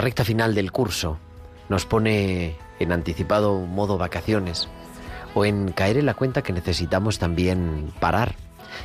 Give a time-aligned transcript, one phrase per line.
[0.00, 1.18] Recta final del curso
[1.68, 4.68] nos pone en anticipado modo vacaciones
[5.34, 8.34] o en caer en la cuenta que necesitamos también parar,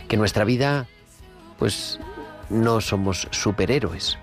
[0.08, 0.88] que nuestra vida
[1.58, 2.00] pues
[2.50, 4.18] no somos superhéroes.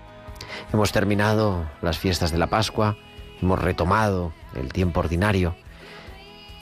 [0.71, 2.97] Hemos terminado las fiestas de la Pascua,
[3.41, 5.55] hemos retomado el tiempo ordinario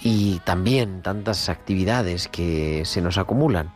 [0.01, 3.71] y también tantas actividades que se nos acumulan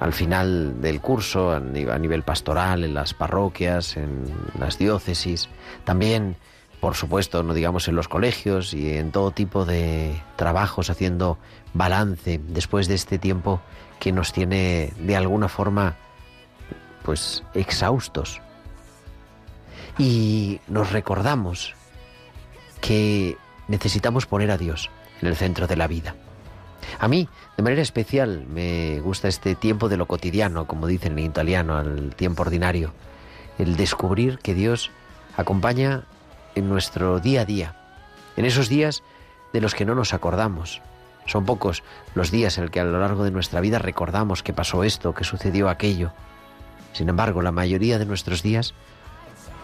[0.00, 4.24] al final del curso a ni- a nivel pastoral, en las parroquias, en
[4.58, 5.48] las diócesis,
[5.84, 6.36] también,
[6.80, 11.38] por supuesto, no digamos en los colegios y en todo tipo de trabajos haciendo
[11.72, 13.60] balance después de este tiempo
[14.00, 15.96] que nos tiene de alguna forma
[17.02, 18.40] pues exhaustos.
[19.98, 21.74] Y nos recordamos
[22.80, 23.36] que
[23.68, 24.90] necesitamos poner a Dios
[25.22, 26.14] en el centro de la vida.
[26.98, 31.26] A mí, de manera especial, me gusta este tiempo de lo cotidiano, como dicen en
[31.26, 32.92] italiano, al tiempo ordinario.
[33.58, 34.90] El descubrir que Dios
[35.36, 36.04] acompaña
[36.54, 37.76] en nuestro día a día,
[38.36, 39.02] en esos días
[39.52, 40.82] de los que no nos acordamos.
[41.26, 41.82] Son pocos
[42.14, 45.14] los días en el que a lo largo de nuestra vida recordamos que pasó esto,
[45.14, 46.12] que sucedió aquello.
[46.92, 48.74] Sin embargo, la mayoría de nuestros días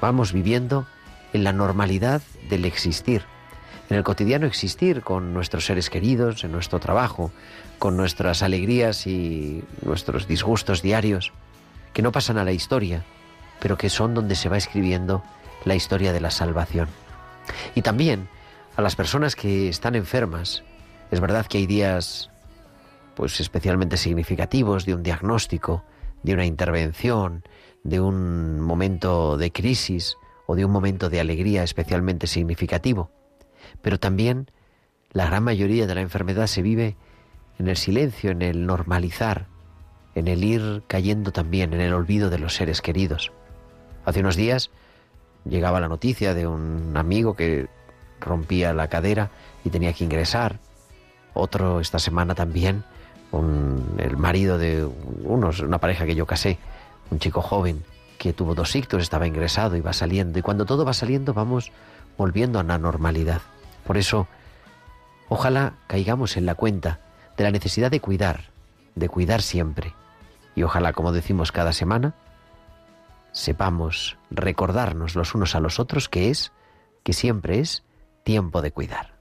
[0.00, 0.86] vamos viviendo
[1.32, 3.22] en la normalidad del existir,
[3.90, 7.32] en el cotidiano existir con nuestros seres queridos, en nuestro trabajo,
[7.80, 11.32] con nuestras alegrías y nuestros disgustos diarios,
[11.92, 13.04] que no pasan a la historia,
[13.60, 15.24] pero que son donde se va escribiendo
[15.64, 16.88] la historia de la salvación.
[17.74, 18.28] Y también
[18.76, 20.62] a las personas que están enfermas.
[21.10, 22.30] Es verdad que hay días
[23.16, 25.84] pues especialmente significativos de un diagnóstico,
[26.22, 27.42] de una intervención,
[27.82, 33.10] de un momento de crisis o de un momento de alegría especialmente significativo.
[33.82, 34.50] Pero también
[35.12, 36.96] la gran mayoría de la enfermedad se vive
[37.58, 39.46] en el silencio, en el normalizar,
[40.14, 43.32] en el ir cayendo también en el olvido de los seres queridos.
[44.04, 44.70] Hace unos días
[45.44, 47.68] llegaba la noticia de un amigo que
[48.20, 49.30] rompía la cadera
[49.64, 50.58] y tenía que ingresar.
[51.34, 52.84] Otro esta semana también,
[53.32, 54.84] un- el marido de
[55.24, 56.58] unos, una pareja que yo casé,
[57.10, 57.82] un chico joven
[58.18, 60.38] que tuvo dos ictus, estaba ingresado y va saliendo.
[60.38, 61.72] Y cuando todo va saliendo vamos
[62.18, 63.40] volviendo a la normalidad.
[63.84, 64.26] Por eso,
[65.28, 67.00] ojalá caigamos en la cuenta
[67.36, 68.50] de la necesidad de cuidar,
[68.94, 69.94] de cuidar siempre.
[70.54, 72.14] Y ojalá, como decimos cada semana,
[73.32, 76.52] sepamos recordarnos los unos a los otros que es,
[77.02, 77.84] que siempre es,
[78.24, 79.19] tiempo de cuidar.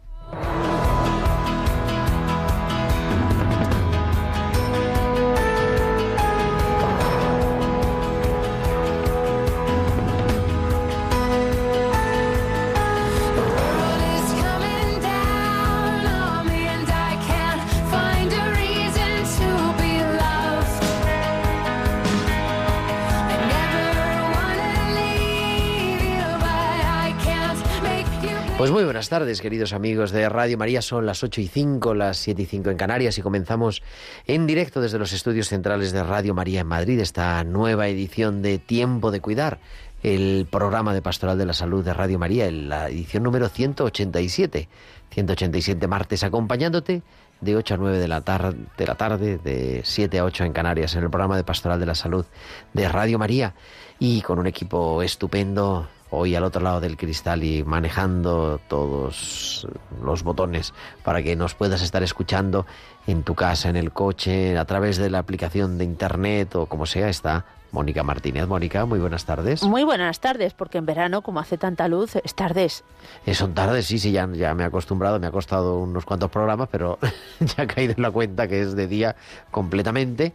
[28.89, 30.81] Buenas tardes, queridos amigos de Radio María.
[30.81, 33.83] Son las 8 y 5, las 7 y 5 en Canarias y comenzamos
[34.25, 38.57] en directo desde los estudios centrales de Radio María en Madrid esta nueva edición de
[38.57, 39.59] Tiempo de Cuidar,
[40.01, 44.67] el programa de Pastoral de la Salud de Radio María, en la edición número 187.
[45.11, 47.03] 187 martes acompañándote
[47.41, 50.53] de 8 a 9 de la, tar- de la tarde, de 7 a 8 en
[50.53, 52.25] Canarias, en el programa de Pastoral de la Salud
[52.73, 53.53] de Radio María
[53.99, 59.67] y con un equipo estupendo hoy al otro lado del cristal y manejando todos
[60.03, 60.73] los botones
[61.03, 62.65] para que nos puedas estar escuchando
[63.07, 66.85] en tu casa, en el coche, a través de la aplicación de internet o como
[66.85, 68.47] sea, está Mónica Martínez.
[68.47, 69.63] Mónica, muy buenas tardes.
[69.63, 72.83] Muy buenas tardes, porque en verano, como hace tanta luz, es tardes.
[73.25, 76.31] Eh, son tardes, sí, sí, ya, ya me he acostumbrado, me ha costado unos cuantos
[76.31, 76.97] programas, pero
[77.39, 79.15] ya he caído en la cuenta que es de día
[79.51, 80.33] completamente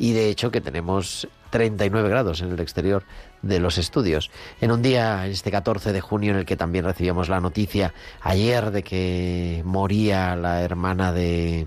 [0.00, 3.04] y de hecho que tenemos 39 grados en el exterior
[3.42, 4.30] de los estudios.
[4.62, 7.92] En un día, este 14 de junio, en el que también recibíamos la noticia
[8.22, 11.66] ayer de que moría la hermana de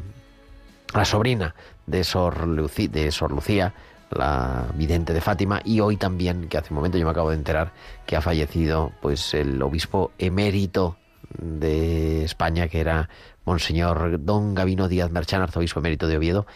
[0.95, 1.53] la sobrina
[1.85, 3.75] de Sor, de Sor Lucía,
[4.09, 7.36] la vidente de Fátima, y hoy también, que hace un momento yo me acabo de
[7.36, 7.71] enterar
[8.07, 10.97] que ha fallecido pues el obispo emérito
[11.38, 13.09] de España, que era
[13.45, 16.47] Monseñor Don Gavino Díaz Merchán, arzobispo emérito de Oviedo,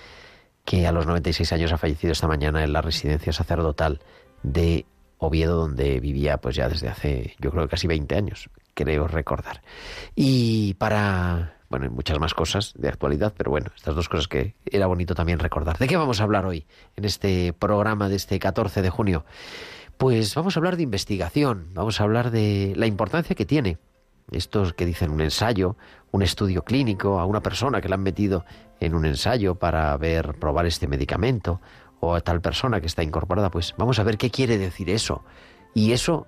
[0.68, 4.02] que a los 96 años ha fallecido esta mañana en la residencia sacerdotal
[4.44, 4.86] de
[5.18, 9.62] Oviedo, donde vivía pues ya desde hace, yo creo casi 20 años, creo recordar.
[10.14, 14.88] Y para, bueno, muchas más cosas de actualidad, pero bueno, estas dos cosas que era
[14.88, 15.78] bonito también recordar.
[15.78, 16.66] ¿De qué vamos a hablar hoy
[16.98, 19.24] en este programa de este 14 de junio?
[19.98, 23.78] Pues vamos a hablar de investigación, vamos a hablar de la importancia que tiene
[24.32, 25.78] estos que dicen un ensayo,
[26.12, 28.46] un estudio clínico, a una persona que le han metido
[28.80, 31.62] en un ensayo para ver, probar este medicamento,
[32.00, 35.24] o a tal persona que está incorporada, pues vamos a ver qué quiere decir eso.
[35.74, 36.28] Y eso,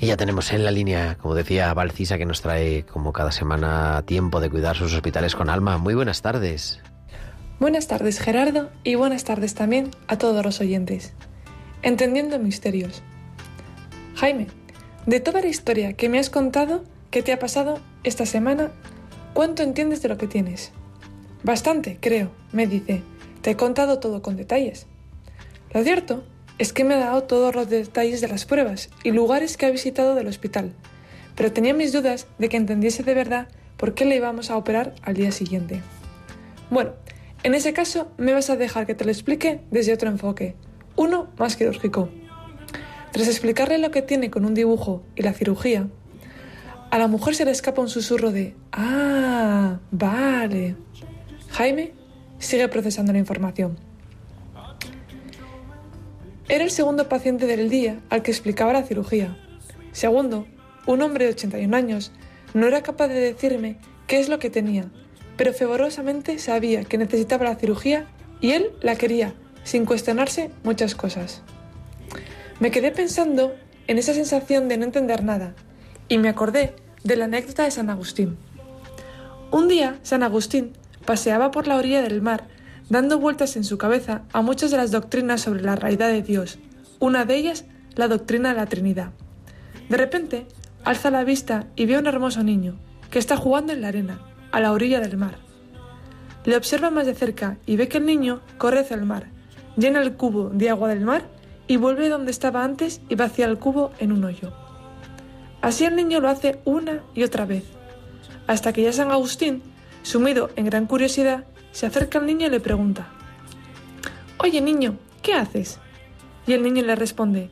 [0.00, 4.02] Y ya tenemos en la línea, como decía Valcisa, que nos trae como cada semana
[4.06, 5.76] tiempo de cuidar sus hospitales con alma.
[5.78, 6.80] Muy buenas tardes.
[7.58, 11.14] Buenas tardes Gerardo y buenas tardes también a todos los oyentes.
[11.82, 13.02] Entendiendo misterios.
[14.14, 14.46] Jaime,
[15.06, 18.70] de toda la historia que me has contado, ¿Qué te ha pasado esta semana?
[19.32, 20.72] ¿Cuánto entiendes de lo que tienes?
[21.42, 23.02] Bastante, creo, me dice.
[23.40, 24.86] Te he contado todo con detalles.
[25.72, 26.22] Lo cierto
[26.58, 29.70] es que me ha dado todos los detalles de las pruebas y lugares que ha
[29.70, 30.74] visitado del hospital,
[31.34, 34.94] pero tenía mis dudas de que entendiese de verdad por qué le íbamos a operar
[35.00, 35.80] al día siguiente.
[36.68, 36.92] Bueno,
[37.42, 40.56] en ese caso me vas a dejar que te lo explique desde otro enfoque,
[40.94, 42.10] uno más quirúrgico.
[43.12, 45.88] Tras explicarle lo que tiene con un dibujo y la cirugía,
[46.90, 50.76] a la mujer se le escapa un susurro de Ah, vale.
[51.50, 51.92] Jaime
[52.38, 53.78] sigue procesando la información.
[56.48, 59.36] Era el segundo paciente del día al que explicaba la cirugía.
[59.92, 60.46] Segundo,
[60.86, 62.12] un hombre de 81 años
[62.54, 63.76] no era capaz de decirme
[64.06, 64.86] qué es lo que tenía,
[65.36, 68.06] pero fervorosamente sabía que necesitaba la cirugía
[68.40, 71.42] y él la quería, sin cuestionarse muchas cosas.
[72.60, 73.54] Me quedé pensando
[73.86, 75.54] en esa sensación de no entender nada,
[76.08, 76.74] y me acordé
[77.04, 78.36] de la anécdota de San Agustín.
[79.50, 80.72] Un día, San Agustín
[81.04, 82.44] paseaba por la orilla del mar,
[82.90, 86.58] dando vueltas en su cabeza a muchas de las doctrinas sobre la realidad de Dios,
[86.98, 89.10] una de ellas la doctrina de la Trinidad.
[89.88, 90.46] De repente,
[90.84, 92.78] alza la vista y ve a un hermoso niño,
[93.10, 94.20] que está jugando en la arena,
[94.52, 95.38] a la orilla del mar.
[96.44, 99.28] Le observa más de cerca y ve que el niño corre hacia el mar,
[99.76, 101.22] llena el cubo de agua del mar
[101.66, 104.52] y vuelve donde estaba antes y vacía el cubo en un hoyo.
[105.60, 107.64] Así el niño lo hace una y otra vez,
[108.46, 109.62] hasta que ya San Agustín,
[110.02, 113.08] sumido en gran curiosidad, se acerca al niño y le pregunta,
[114.38, 115.78] Oye niño, ¿qué haces?
[116.46, 117.50] Y el niño le responde,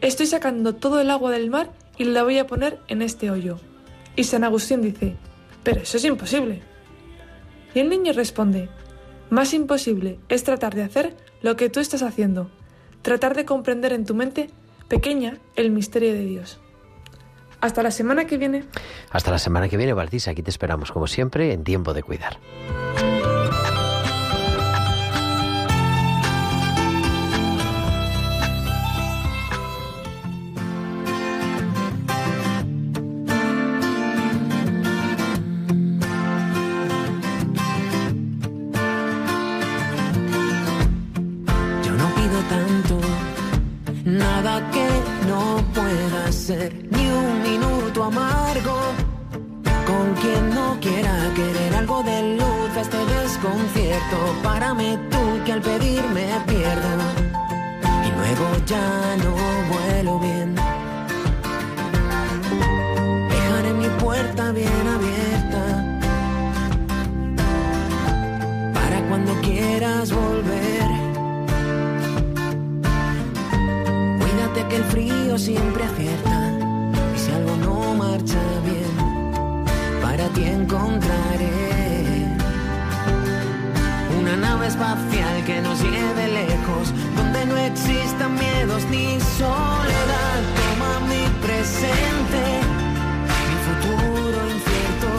[0.00, 3.60] Estoy sacando todo el agua del mar y la voy a poner en este hoyo.
[4.16, 5.14] Y San Agustín dice,
[5.62, 6.62] Pero eso es imposible.
[7.74, 8.68] Y el niño responde,
[9.30, 12.50] Más imposible es tratar de hacer lo que tú estás haciendo,
[13.02, 14.48] tratar de comprender en tu mente
[14.88, 16.61] pequeña el misterio de Dios.
[17.62, 18.64] Hasta la semana que viene.
[19.10, 20.26] Hasta la semana que viene, Valtis.
[20.26, 22.40] Aquí te esperamos, como siempre, en tiempo de cuidar.
[55.62, 56.98] Al pedir me pierdo
[58.06, 59.32] y luego ya no
[59.72, 60.54] vuelo bien.
[63.28, 65.62] Dejaré mi puerta bien abierta
[68.74, 70.82] para cuando quieras volver.
[74.20, 76.50] Cuídate que el frío siempre acierta
[77.14, 78.94] y si algo no marcha bien,
[80.02, 81.71] para ti encontraré
[84.34, 90.40] una nave espacial que nos lleve lejos, donde no existan miedos ni soledad.
[90.56, 92.42] Toma mi presente,
[93.48, 95.10] mi futuro incierto,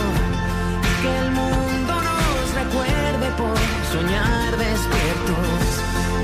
[0.89, 3.57] y que el mundo nos recuerde por
[3.93, 5.63] soñar despiertos,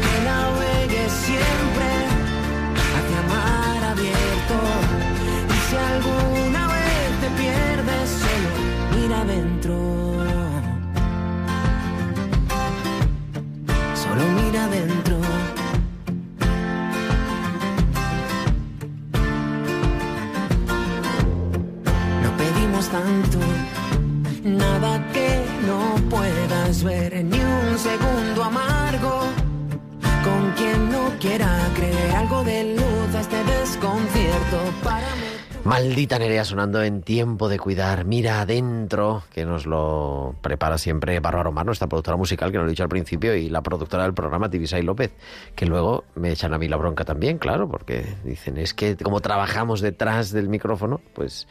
[0.04, 1.90] que navegue siempre
[2.96, 4.58] hacia mar abierto.
[5.54, 8.50] Y si alguna vez te pierdes, solo
[8.96, 10.09] mira adentro.
[14.56, 15.49] Adentro.
[35.66, 38.06] Maldita Nerea sonando en tiempo de cuidar.
[38.06, 42.70] Mira adentro, que nos lo prepara siempre Bárbara Román, nuestra productora musical, que nos lo
[42.70, 45.12] he dicho al principio, y la productora del programa, Tibisay López,
[45.56, 49.20] que luego me echan a mí la bronca también, claro, porque dicen, es que como
[49.20, 51.48] trabajamos detrás del micrófono, pues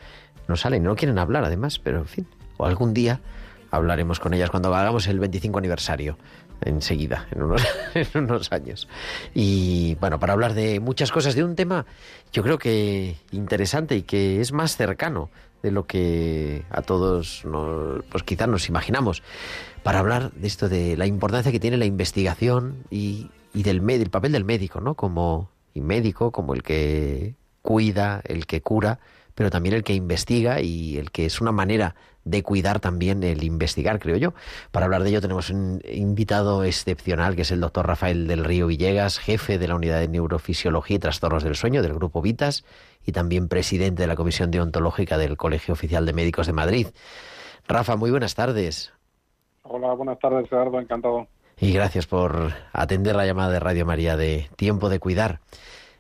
[0.49, 3.21] no salen, no quieren hablar además, pero en fin, o algún día
[3.71, 6.17] hablaremos con ellas cuando hagamos el 25 aniversario
[6.63, 7.63] enseguida, en unos,
[7.95, 8.89] en unos años.
[9.35, 11.87] Y bueno, para hablar de muchas cosas, de un tema
[12.33, 15.31] yo creo que interesante y que es más cercano
[15.63, 19.23] de lo que a todos nos, pues quizás nos imaginamos,
[19.83, 24.33] para hablar de esto de la importancia que tiene la investigación y, y del, papel
[24.33, 24.95] del médico, ¿no?
[24.95, 28.99] Como médico, como el que cuida, el que cura,
[29.39, 33.45] pero también el que investiga y el que es una manera de cuidar también el
[33.45, 34.35] investigar, creo yo.
[34.73, 38.67] Para hablar de ello tenemos un invitado excepcional que es el doctor Rafael del Río
[38.67, 42.65] Villegas, jefe de la unidad de neurofisiología y trastornos del sueño del Grupo Vitas
[43.07, 46.89] y también presidente de la Comisión Deontológica del Colegio Oficial de Médicos de Madrid.
[47.69, 48.93] Rafa, muy buenas tardes
[49.63, 51.29] Hola, buenas tardes, Gerardo, encantado.
[51.61, 55.39] y gracias por atender la llamada de Radio María de Tiempo de Cuidar.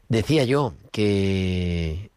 [0.09, 2.11] Decía yo que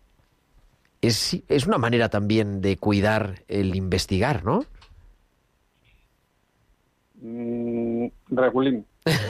[1.02, 4.64] es, es una manera también de cuidar el investigar, ¿no?
[7.22, 8.86] Mm, regulín,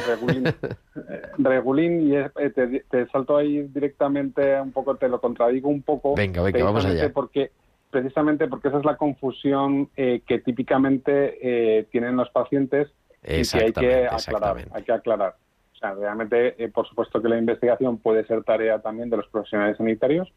[0.07, 0.43] regulín,
[0.93, 5.69] Eh, regulín y es- eh, te, te salto ahí directamente un poco, te lo contradigo
[5.69, 6.15] un poco.
[6.15, 7.11] Venga, venga, vamos allá.
[7.13, 7.51] Porque,
[7.89, 11.37] precisamente porque esa es la confusión eh, que típicamente
[11.79, 12.89] eh, tienen los pacientes
[13.23, 14.67] y que hay que aclarar.
[14.73, 15.35] Hay que aclarar.
[15.73, 19.27] O sea, realmente, eh, por supuesto que la investigación puede ser tarea también de los
[19.29, 20.31] profesionales sanitarios.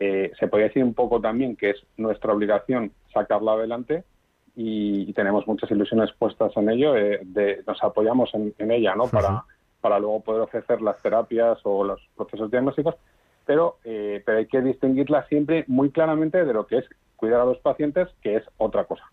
[0.00, 4.02] Eh, se podría decir un poco también que es nuestra obligación sacarla adelante
[4.56, 6.96] y, y tenemos muchas ilusiones puestas en ello.
[6.96, 9.06] eh, de- nos apoyamos en, en ella, ¿no?
[9.08, 9.44] Para,
[9.82, 12.94] para luego poder ofrecer las terapias o los procesos diagnósticos.
[13.46, 16.84] Pero, eh, pero hay que distinguirla siempre muy claramente de lo que es
[17.16, 19.04] cuidar a los pacientes, que es otra cosa.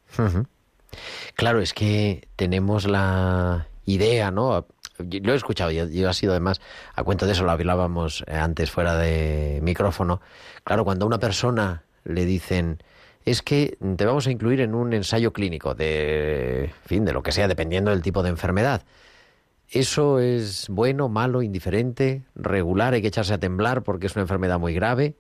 [1.36, 4.66] Claro, es que tenemos la idea, ¿no?
[5.00, 6.62] Lo he escuchado, yo, yo ha sido además,
[6.96, 10.22] a cuento de eso lo hablábamos eh, antes fuera de micrófono.
[10.64, 12.82] Claro, cuando a una persona le dicen,
[13.26, 17.32] es que te vamos a incluir en un ensayo clínico de, fin, de lo que
[17.32, 18.84] sea, dependiendo del tipo de enfermedad.
[19.70, 22.94] ¿Eso es bueno, malo, indiferente, regular?
[22.94, 25.16] Hay que echarse a temblar porque es una enfermedad muy grave.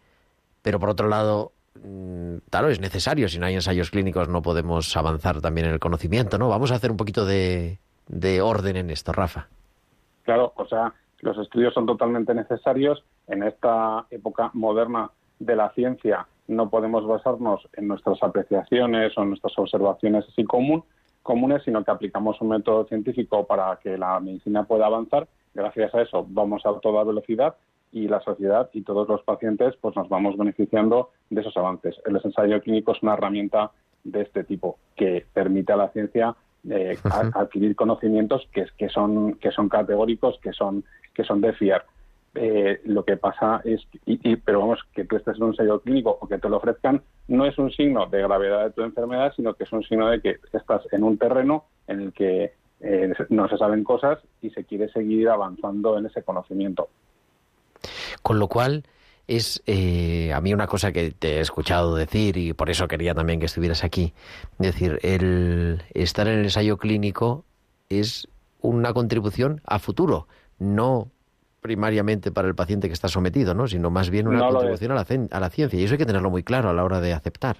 [0.61, 1.51] Pero por otro lado,
[1.83, 3.27] mm, claro, es necesario.
[3.27, 6.47] Si no hay ensayos clínicos no podemos avanzar también en el conocimiento, ¿no?
[6.47, 9.49] Vamos a hacer un poquito de, de orden en esto, Rafa.
[10.27, 13.01] Claro, o sea, los estudios son totalmente necesarios.
[13.27, 19.29] En esta época moderna de la ciencia no podemos basarnos en nuestras apreciaciones o en
[19.29, 20.83] nuestras observaciones así común,
[21.23, 25.29] comunes, sino que aplicamos un método científico para que la medicina pueda avanzar.
[25.53, 27.55] gracias a eso vamos a toda velocidad
[27.93, 31.95] y la sociedad y todos los pacientes pues nos vamos beneficiando de esos avances.
[32.05, 33.71] El ensayo clínico es una herramienta
[34.03, 36.35] de este tipo que permite a la ciencia
[36.69, 36.97] eh,
[37.33, 40.83] adquirir conocimientos que, que, son, que son categóricos, que son,
[41.13, 41.85] que son de fiar.
[42.35, 46.17] Eh, lo que pasa es, y, pero vamos, que tú estés en un ensayo clínico
[46.21, 49.55] o que te lo ofrezcan, no es un signo de gravedad de tu enfermedad, sino
[49.55, 53.47] que es un signo de que estás en un terreno en el que eh, no
[53.49, 56.89] se saben cosas y se quiere seguir avanzando en ese conocimiento.
[58.21, 58.83] Con lo cual,
[59.27, 63.13] es eh, a mí una cosa que te he escuchado decir y por eso quería
[63.13, 64.13] también que estuvieras aquí.
[64.59, 67.43] Es decir, el estar en el ensayo clínico
[67.89, 68.27] es
[68.61, 70.27] una contribución a futuro,
[70.59, 71.09] no
[71.61, 73.67] primariamente para el paciente que está sometido, ¿no?
[73.67, 75.79] sino más bien una contribución a la, a la, ciencia.
[75.79, 77.57] Y eso hay que tenerlo muy claro a la hora de aceptar.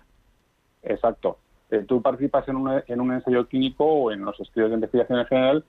[0.83, 1.38] Exacto.
[1.69, 5.19] Eh, tú participas en un, en un ensayo clínico o en los estudios de investigación
[5.19, 5.65] en general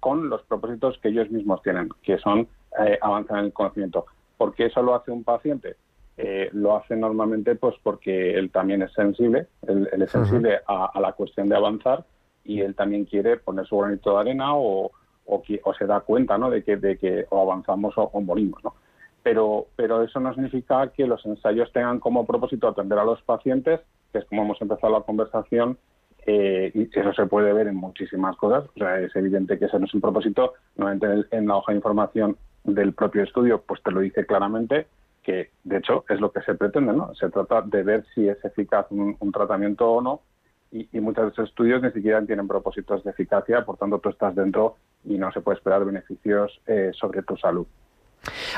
[0.00, 2.46] con los propósitos que ellos mismos tienen, que son
[2.84, 4.04] eh, avanzar en el conocimiento.
[4.36, 5.76] ¿Por qué eso lo hace un paciente?
[6.16, 11.12] Eh, lo hace normalmente pues porque él también es sensible, él, es sensible a, la
[11.12, 12.04] cuestión de avanzar
[12.44, 14.90] y él también quiere poner su granito de arena o,
[15.24, 15.42] o,
[15.78, 16.50] se da cuenta ¿no?
[16.50, 18.62] de, que, de que o avanzamos o, morimos.
[18.62, 18.74] ¿no?
[19.22, 23.80] Pero, pero eso no significa que los ensayos tengan como propósito atender a los pacientes,
[24.12, 25.78] que es como hemos empezado la conversación,
[26.26, 28.64] eh, y eso se puede ver en muchísimas cosas.
[28.76, 30.54] O sea, es evidente que ese no es un propósito.
[30.76, 34.86] Normalmente en la hoja de información del propio estudio, pues te lo dice claramente
[35.22, 37.14] que, de hecho, es lo que se pretende, ¿no?
[37.14, 40.22] Se trata de ver si es eficaz un, tratamiento o no.
[40.72, 44.34] Y, muchos de esos estudios ni siquiera tienen propósitos de eficacia, por tanto tú estás
[44.34, 47.66] dentro y no se puede esperar beneficios eh, sobre tu salud.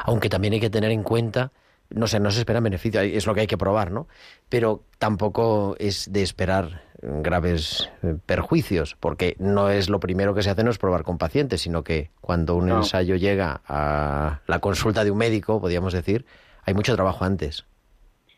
[0.05, 1.51] Aunque también hay que tener en cuenta
[1.91, 4.07] no sé, no se espera beneficio, es lo que hay que probar, ¿no?
[4.49, 10.51] Pero tampoco es de esperar graves eh, perjuicios, porque no es lo primero que se
[10.51, 15.05] hace no es probar con pacientes, sino que cuando un ensayo llega a la consulta
[15.05, 16.25] de un médico, podríamos decir,
[16.65, 17.67] hay mucho trabajo antes.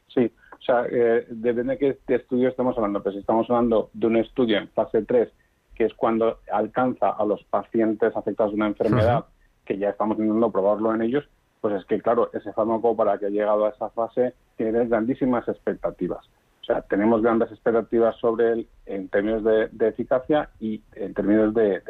[0.09, 4.07] Sí, o sea, eh, depende de qué estudio estamos hablando, pero si estamos hablando de
[4.07, 5.29] un estudio en fase 3,
[5.75, 9.27] que es cuando alcanza a los pacientes afectados de una enfermedad,
[9.65, 11.29] que ya estamos intentando probarlo en ellos,
[11.67, 15.49] pues es que, claro, ese fármaco para que haya llegado a esa fase tiene grandísimas
[15.49, 16.25] expectativas.
[16.63, 21.83] O sea, tenemos grandes expectativas sobre él en términos de, eficacia y en términos de,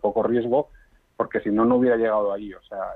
[0.00, 0.70] poco riesgo,
[1.18, 2.54] porque si no, no hubiera llegado ahí.
[2.54, 2.94] O sea,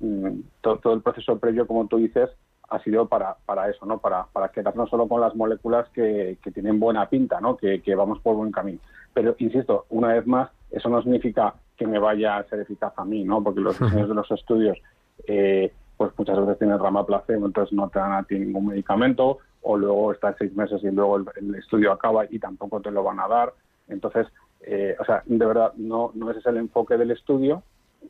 [0.00, 2.28] mm, todo, el proceso previo, como tú dices,
[2.68, 3.98] ha sido para, para eso, ¿no?
[3.98, 7.56] Para, para quedarnos solo con las moléculas que, tienen buena pinta, ¿no?
[7.56, 8.80] Que, que, vamos por buen camino.
[9.14, 13.04] Pero, insisto, una vez más, eso no significa que me vaya a ser eficaz a
[13.04, 13.44] mí, ¿no?
[13.44, 14.76] Porque los diseños de los estudios
[15.26, 19.38] eh, pues muchas veces tienes rama placebo, entonces no te dan a ti ningún medicamento,
[19.62, 23.20] o luego estás seis meses y luego el, estudio acaba y tampoco te lo van
[23.20, 23.52] a dar.
[23.88, 24.26] Entonces,
[24.62, 27.62] eh, o sea, de verdad, no, no ese es el enfoque del estudio,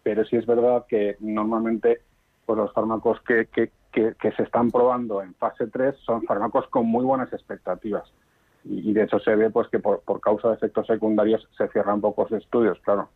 [0.03, 2.01] pero sí es verdad que normalmente
[2.47, 6.87] pues los fármacos que, que, que, se están probando en fase 3 son fármacos con
[6.87, 8.11] muy buenas expectativas.
[8.65, 12.01] Y, de hecho se ve pues que por, por causa de efectos secundarios se cierran
[12.01, 13.11] pocos estudios, claro,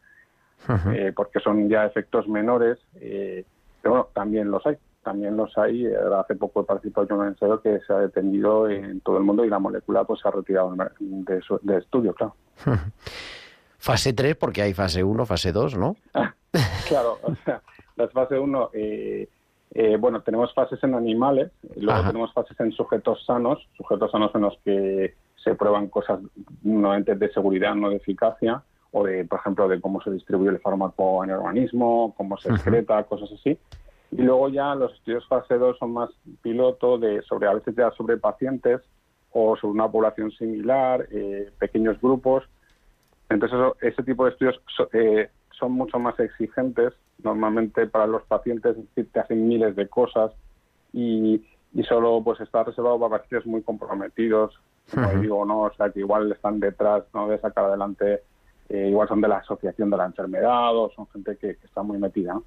[0.93, 2.79] eh, porque son ya efectos menores.
[2.97, 3.45] Eh,
[3.87, 5.87] pero bueno, también los hay, también los hay.
[5.87, 9.45] Hace poco participó yo en un ensayo que se ha detenido en todo el mundo
[9.45, 12.35] y la molécula pues se ha retirado de, de estudio, claro.
[13.79, 15.95] fase 3 porque hay fase 1, fase 2, ¿no?
[16.89, 17.63] claro, o sea,
[17.95, 19.29] las fase 1, eh,
[19.71, 24.41] eh, bueno, tenemos fases en animales, luego tenemos fases en sujetos sanos, sujetos sanos en
[24.41, 26.19] los que se prueban cosas
[26.65, 28.65] nuevamente de seguridad, no de eficacia,
[28.99, 32.49] o de, por ejemplo, de cómo se distribuye el fármaco en el organismo, cómo se
[32.49, 33.59] excreta, cosas así.
[34.11, 36.09] Y luego ya los estudios fase 2 son más
[36.41, 38.81] piloto de sobre a veces ya sobre pacientes
[39.33, 42.45] o sobre una población similar, eh, pequeños grupos.
[43.29, 44.59] Entonces ese tipo de estudios
[44.95, 46.95] eh, son mucho más exigentes.
[47.23, 50.33] Normalmente para los pacientes te hacen miles de cosas
[50.95, 54.59] y, y solo pues está reservado para pacientes muy comprometidos,
[54.91, 58.23] como digo, no, o sea que igual están detrás no de sacar adelante
[58.69, 61.99] eh, igual son de la asociación de la enfermedad o son gente que, está muy
[61.99, 62.41] metida.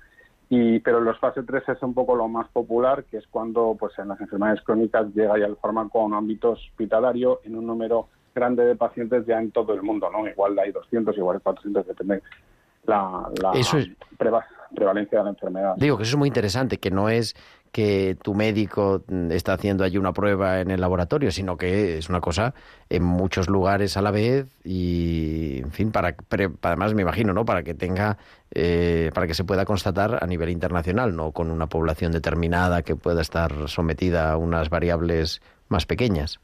[0.49, 3.97] Y, pero los fase 3 es un poco lo más popular, que es cuando pues
[3.99, 8.08] en las enfermedades crónicas llega ya el fármaco a un ámbito hospitalario en un número
[8.34, 10.27] grande de pacientes ya en todo el mundo, ¿no?
[10.27, 12.21] Igual hay 200, igual hay 400, depende
[12.86, 13.51] la, la
[14.73, 15.75] prevalencia de la enfermedad.
[15.77, 17.36] Digo que eso es muy interesante, que no es
[17.71, 22.21] que tu médico está haciendo allí una prueba en el laboratorio, sino que es una
[22.21, 22.53] cosa
[22.89, 26.15] en muchos lugares a la vez y, en fin, para,
[26.62, 27.45] además me imagino, ¿no?
[27.45, 28.17] Para que tenga,
[28.51, 32.95] eh, para que se pueda constatar a nivel internacional, no con una población determinada que
[32.95, 36.39] pueda estar sometida a unas variables más pequeñas.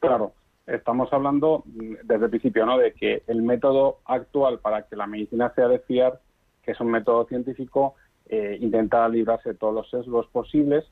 [0.00, 0.32] Claro,
[0.66, 2.78] estamos hablando desde el principio, ¿no?
[2.78, 6.20] De que el método actual para que la medicina sea de fiar
[6.68, 7.94] que es un método científico,
[8.28, 10.84] eh, intenta librarse de todos los sesgos posibles.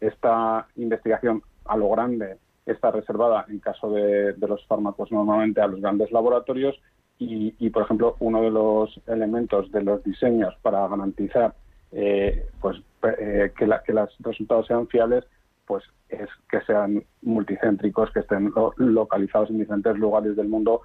[0.00, 5.80] Esta investigación a lo grande está reservada, en caso de, los fármacos, normalmente a los
[5.80, 6.80] grandes laboratorios.
[7.20, 11.52] Y, por ejemplo, uno de los elementos de los diseños para garantizar
[11.90, 12.76] eh, pues,
[13.18, 15.24] eh, que, que los resultados sean fiables
[15.68, 20.80] pues es que sean multicéntricos, que estén localizados en diferentes lugares del mundo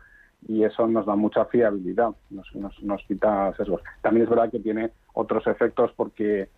[0.48, 2.48] y eso nos da mucha fiabilidad, nos,
[2.82, 3.82] nos, quita sesgos.
[4.02, 6.50] También es verdad que tiene otros efectos porque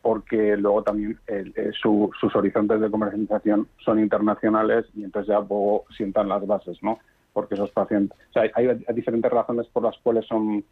[0.00, 6.28] porque luego también eh, sus horizontes de comercialización son internacionales y entonces ya luego sientan
[6.28, 7.00] las bases, ¿no?
[7.32, 10.64] Porque esos pacientes, sea, hay, diferentes razones por las cuales son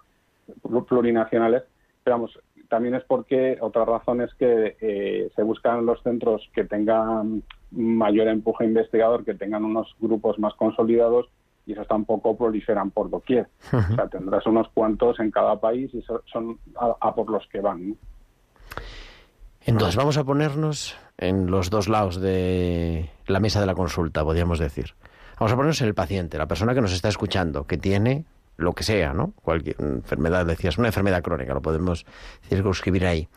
[0.89, 1.65] plurinacionales,
[2.05, 6.65] pero vamos, también es porque otra razón es que eh, se buscan los centros que
[6.65, 11.29] tengan mayor empuje investigador, que tengan unos grupos más consolidados
[11.67, 13.49] y esos tampoco proliferan por doquier.
[13.73, 16.03] O sea, tendrás unos cuantos en cada país y
[16.33, 17.97] son a, por los que van.
[19.63, 24.61] Entonces, vamos a ponernos en los dos lados de la mesa de la consulta, podríamos
[24.61, 24.95] decir.
[25.41, 28.25] Vamos a ponernos en el paciente, la persona que nos está escuchando, que tiene
[28.57, 29.33] lo que sea, ¿no?
[29.43, 32.07] Cualquier enfermedad, decías, una enfermedad crónica, lo podemos
[32.49, 33.29] circunscribir ahí.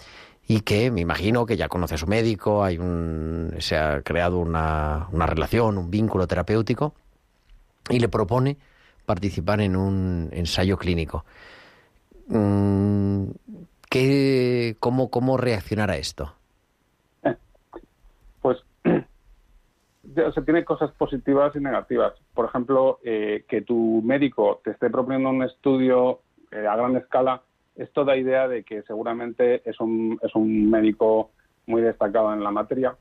[0.48, 4.38] Y que me imagino que ya conoce a su médico, hay un, se ha creado
[4.38, 6.94] una, una relación, un vínculo terapéutico
[7.90, 8.58] y le propone
[9.06, 11.26] participar en un ensayo clínico.
[12.28, 13.24] Mm,
[13.90, 16.34] ¿Qué, cómo, ¿Cómo reaccionar a esto?
[18.42, 18.58] Pues
[20.34, 22.14] se tiene cosas positivas y negativas.
[22.34, 26.22] Por ejemplo, eh, que tu médico te esté proponiendo un estudio
[26.52, 27.42] eh, a gran escala,
[27.76, 31.32] esto da idea de que seguramente es un, es un médico
[31.66, 32.96] muy destacado en la materia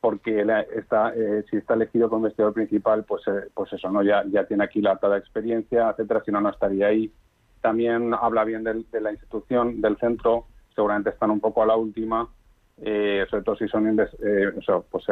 [0.00, 4.02] porque está, eh, si está elegido como investigador principal, pues, eh, pues eso, ¿no?
[4.02, 7.12] Ya, ya tiene aquí la alta experiencia, etcétera, si no, no estaría ahí.
[7.60, 12.26] También habla bien de la institución, del centro, seguramente están un poco a la última,
[12.80, 13.94] eh, sobre todo si son
[14.90, 15.04] pues,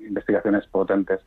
[0.00, 1.20] investigaciones potentes.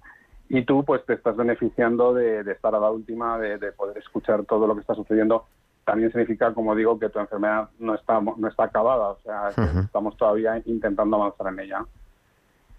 [0.49, 4.67] Y tú, pues, te estás beneficiando de, estar a la última, de, poder escuchar todo
[4.67, 5.45] lo que está sucediendo.
[5.85, 10.17] También significa, como digo, que tu enfermedad no está, no está acabada, o sea, estamos
[10.17, 11.85] todavía intentando avanzar en ella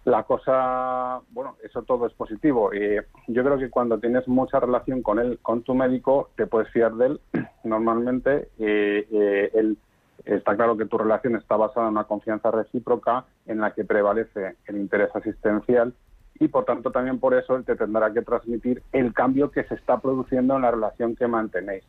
[0.04, 2.72] la cosa, bueno, eso todo es positivo.
[2.74, 2.96] Y
[3.28, 6.94] yo creo que cuando tienes mucha relación con él, con tu médico, te puedes fiar
[6.94, 7.20] de él.
[7.64, 9.76] Normalmente, eh, él,
[10.24, 14.56] está claro que tu relación está basada en una confianza recíproca en la que prevalece
[14.66, 15.94] el interés asistencial
[16.38, 19.74] y, por tanto, también por eso él te tendrá que transmitir el cambio que se
[19.74, 21.84] está produciendo en la relación que mantenéis.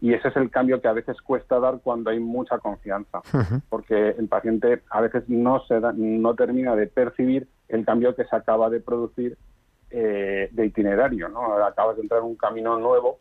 [0.00, 3.20] Y ese es el cambio que a veces cuesta dar cuando hay mucha confianza,
[3.68, 8.36] porque el paciente a veces no, se no termina de percibir el cambio que se
[8.36, 9.36] acaba de producir
[9.90, 11.28] eh, de itinerario.
[11.28, 11.54] ¿no?
[11.64, 13.18] Acabas de entrar en un camino nuevo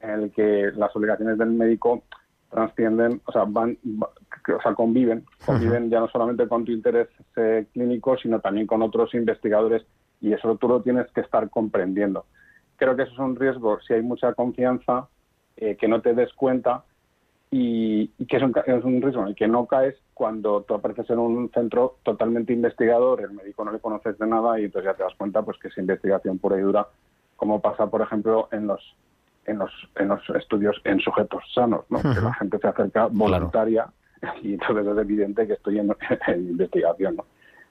[0.00, 2.02] en el que las obligaciones del médico
[2.50, 7.66] transcienden, o sea, van, o sea, conviven, conviven ya no solamente con tu interés eh,
[7.72, 9.84] clínico, sino también con otros investigadores
[10.20, 12.26] y eso tú lo tienes que estar comprendiendo.
[12.76, 15.08] Creo que eso es un riesgo si hay mucha confianza
[15.56, 16.84] eh, que no te des cuenta
[17.50, 21.08] y, que es un, es un, riesgo en el que no caes cuando tú apareces
[21.10, 24.96] en un centro totalmente investigador, el médico no le conoces de nada y entonces ya
[24.96, 26.88] te das cuenta pues que es investigación pura y dura,
[27.36, 28.80] como pasa, por ejemplo, en los
[29.44, 32.00] en los, en los estudios en sujetos sanos, ¿no?
[32.00, 33.88] que la gente se acerca voluntaria
[34.42, 35.94] y entonces es evidente que estoy en,
[36.36, 37.16] investigación.
[37.16, 37.26] ¿no?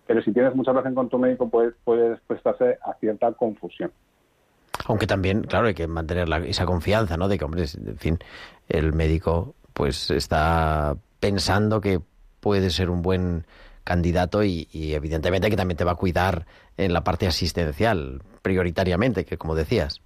[0.05, 3.91] Pero si tienes mucha relación con tu médico, puedes, puedes prestarse a cierta confusión.
[4.85, 7.27] Aunque también, claro, hay que mantener esa confianza, ¿no?
[7.27, 8.19] De que, hombre, en fin,
[8.69, 11.99] el médico pues está pensando que
[12.39, 13.45] puede ser un buen
[13.83, 16.45] candidato y, evidentemente que también te va a cuidar
[16.77, 20.01] en la parte asistencial, prioritariamente, que como decías.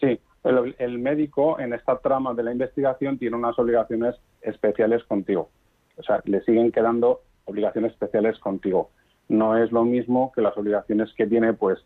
[0.00, 5.50] Sí, el, el médico en esta trama de la investigación tiene unas obligaciones especiales contigo.
[5.96, 8.90] O sea, le siguen quedando obligaciones especiales contigo.
[9.28, 11.78] No es lo mismo que las obligaciones que tiene, pues,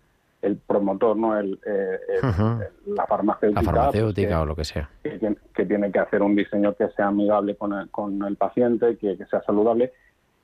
[0.43, 1.39] el promotor, ¿no?
[1.39, 1.99] El, eh,
[2.87, 3.63] la farmacéutica.
[3.63, 4.89] La farmacéutica o lo que sea.
[5.03, 9.17] Que, tiene que hacer un diseño que sea amigable con el, con el paciente, que,
[9.27, 9.93] sea saludable,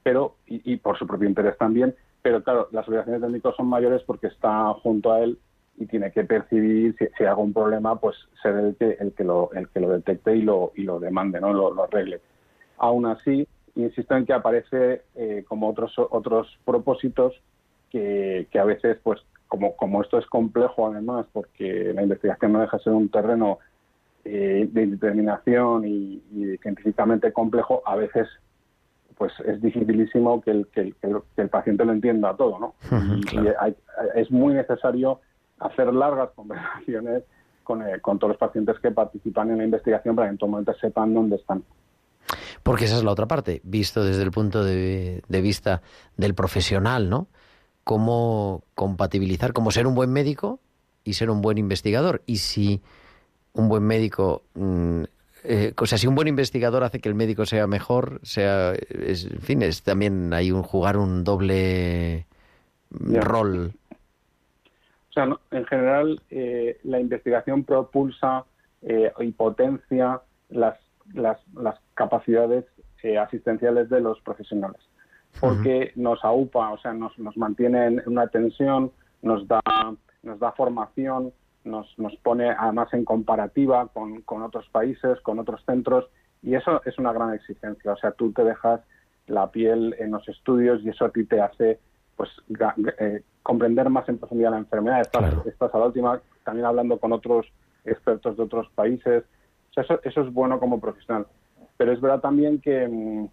[0.03, 1.95] pero y, por su propio interés también.
[2.23, 5.39] Pero claro, las obligaciones del médico son mayores porque está junto a él
[5.77, 9.25] y tiene que percibir si, si hay algún problema, pues ser el que, el que,
[9.25, 11.53] lo, el que lo detecte y lo, y lo demande, ¿no?
[11.53, 12.21] Lo, lo arregle.
[12.79, 17.35] Aún así, insisto en que aparece eh, como otros, otros propósitos
[17.91, 22.61] que, que a veces pues como, como esto es complejo además, porque la investigación no
[22.61, 23.59] deja de ser un terreno
[24.25, 26.23] eh, de determinación y,
[26.63, 28.29] científicamente complejo, a veces
[29.17, 30.93] pues es dificilísimo que el, que,
[31.37, 32.75] el, paciente lo entienda todo, ¿no?
[33.31, 35.21] Y es muy necesario
[35.61, 37.23] hacer largas conversaciones
[37.63, 40.51] con, eh, con todos los pacientes que participan en la investigación para que en todo
[40.51, 41.63] momento sepan dónde están.
[42.63, 45.83] Porque esa es la otra parte, visto desde el punto de, de vista
[46.17, 47.29] del profesional, ¿no?
[47.85, 50.59] Cómo compatibilizar, cómo ser un buen médico
[51.05, 52.23] y ser un buen investigador.
[52.27, 52.81] Y si
[53.53, 55.03] un buen médico, mm,
[55.45, 59.27] eh, o sea, si un buen investigador hace que el médico sea mejor, sea, es-
[59.27, 62.27] en fin, es también hay un jugar un doble
[62.91, 63.21] Ya.
[63.21, 63.73] rol.
[65.11, 68.45] O sea, no- en general, eh, la investigación propulsa
[68.83, 70.21] eh, y potencia
[70.51, 70.79] las,
[71.15, 72.65] las, las capacidades
[73.03, 74.81] eh, asistenciales de los profesionales,
[75.41, 78.93] porque nos aupa, o sea, nos, nos mantiene en una tensión,
[79.23, 79.61] nos da,
[80.23, 81.33] nos da formación,
[81.65, 86.07] nos, nos pone además en comparativa con, con otros países, con otros centros,
[86.43, 87.93] y eso es una gran exigencia.
[87.93, 88.81] O sea, tú te dejas
[89.27, 91.79] la piel en los estudios y eso a ti te hace
[92.17, 92.31] pues
[92.99, 95.01] eh, comprender más en profundidad la enfermedad.
[95.01, 95.43] Estás, Claro.
[95.47, 97.47] estás a la última también hablando con otros
[97.85, 99.25] expertos de otros países.
[99.71, 101.27] O sea, eso, eso es bueno como profesional.
[101.77, 103.27] Pero es verdad también que mm,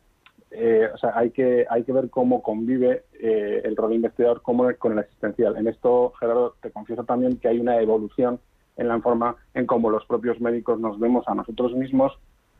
[0.51, 4.69] eh, o sea, hay que hay que ver cómo convive eh, el rol investigador como
[4.77, 5.55] con el asistencial.
[5.57, 8.39] En esto, Gerardo, te confieso también que hay una evolución
[8.77, 12.17] en la forma en cómo los propios médicos nos vemos a nosotros mismos,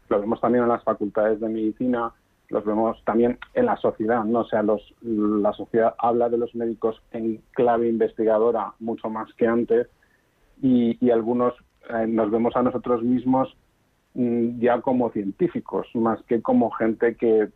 [0.09, 2.13] lo vemos también en las facultades de medicina,
[2.49, 4.41] los vemos también en la sociedad, ¿no?
[4.41, 9.87] O los, la sociedad habla de los médicos en clave investigadora mucho más que antes
[10.61, 11.53] y, algunos
[11.89, 13.55] eh, nos vemos a nosotros mismos
[14.13, 17.49] ya como científicos, más que como gente que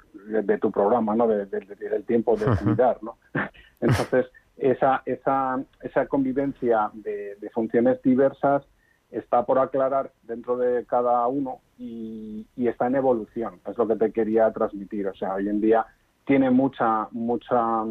[0.43, 1.27] de, tu programa, ¿no?
[1.27, 3.17] De- de- de- del tiempo de cuidar, ¿no?
[3.81, 4.25] Entonces,
[4.57, 8.63] esa, esa, esa convivencia de, de funciones diversas
[9.11, 13.95] está por aclarar dentro de cada uno y, y está en evolución, es lo que
[13.97, 15.07] te quería transmitir.
[15.07, 15.85] O sea, hoy en día
[16.25, 17.83] tiene mucha, mucha,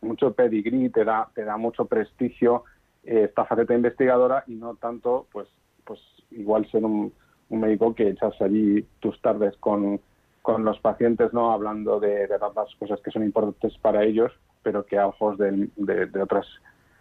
[0.00, 2.64] mucho pedigrí, te da, te da mucho prestigio
[3.04, 5.46] eh, esta faceta investigadora y no tanto, pues,
[5.84, 6.00] pues
[6.30, 7.12] igual ser un,
[7.52, 10.00] un médico que echas allí tus tardes con,
[10.42, 14.84] con los pacientes, no hablando de, de tantas cosas que son importantes para ellos, pero
[14.84, 16.46] que a ojos de, de otras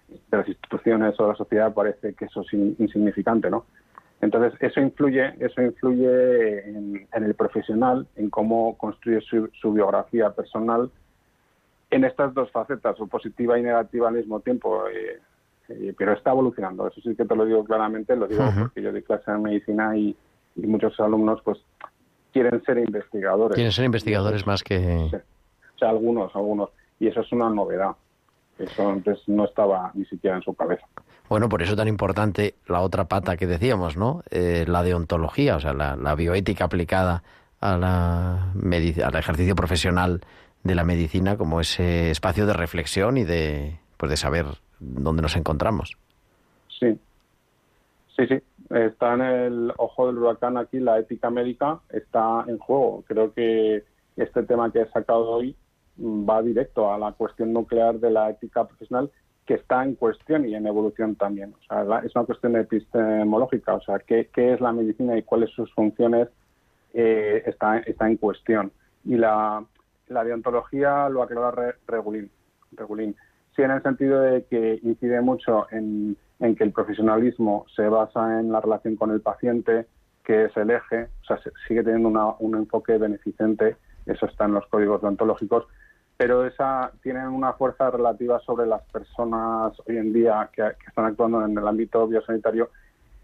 [0.08, 3.66] de las instituciones o de la sociedad parece que eso es in- insignificante, ¿no?
[4.20, 10.30] Entonces eso influye, eso influye en, en el profesional, en cómo construye su, su biografía
[10.32, 10.92] personal
[11.90, 14.88] en estas dos facetas, o positiva y negativa al mismo tiempo.
[14.90, 15.20] eh,
[15.70, 18.92] eh, pero está evolucionando, eso sí que te lo digo claramente, lo digo porque yo
[18.92, 20.16] doy clase en medicina y,
[20.56, 21.60] y muchos alumnos pues
[22.34, 23.56] quieren ser investigadores.
[23.56, 24.80] Quieren ser investigadores más que...
[25.10, 25.18] Sí.
[25.76, 26.70] O sea, algunos, algunos.
[27.00, 27.96] Y eso es una novedad.
[28.60, 30.86] Eso antes no estaba ni siquiera en su cabeza.
[31.28, 34.22] Bueno, por eso tan importante la otra pata que decíamos, ¿no?
[34.30, 37.24] Eh, la deontología, o sea, la, la bioética aplicada
[37.60, 40.22] a la al ejercicio profesional
[40.64, 44.46] de la medicina como ese espacio de reflexión y de, pues de saber
[44.80, 45.98] dónde nos encontramos.
[46.80, 47.00] Sí.
[48.16, 48.36] Sí, sí.
[48.74, 53.04] Está en el ojo del huracán aquí, la ética médica está en juego.
[53.08, 53.84] Creo que
[54.18, 55.56] este tema que he sacado hoy
[55.98, 59.10] mm, va directo a la cuestión nuclear de la ética profesional
[59.46, 61.54] que está en cuestión y en evolución también.
[61.60, 65.24] O sea, la- es una cuestión epistemológica, o sea, qué, qué es la medicina y
[65.24, 66.30] cuáles sus funciones
[66.94, 68.72] eh, está, está en cuestión.
[69.04, 69.66] Y la,
[70.08, 72.30] la deontología lo aclara Re- Regulín.
[72.74, 73.16] Regulín.
[73.56, 78.40] Sí, en el sentido de que incide mucho en, en que el profesionalismo se basa
[78.40, 79.86] en la relación con el paciente,
[80.24, 84.46] que es el eje, o sea, se- sigue teniendo una- un enfoque beneficente, eso está
[84.46, 85.66] en los códigos deontológicos,
[86.16, 91.06] pero esa tiene una fuerza relativa sobre las personas hoy en día que, que están
[91.06, 92.70] actuando en el ámbito biosanitario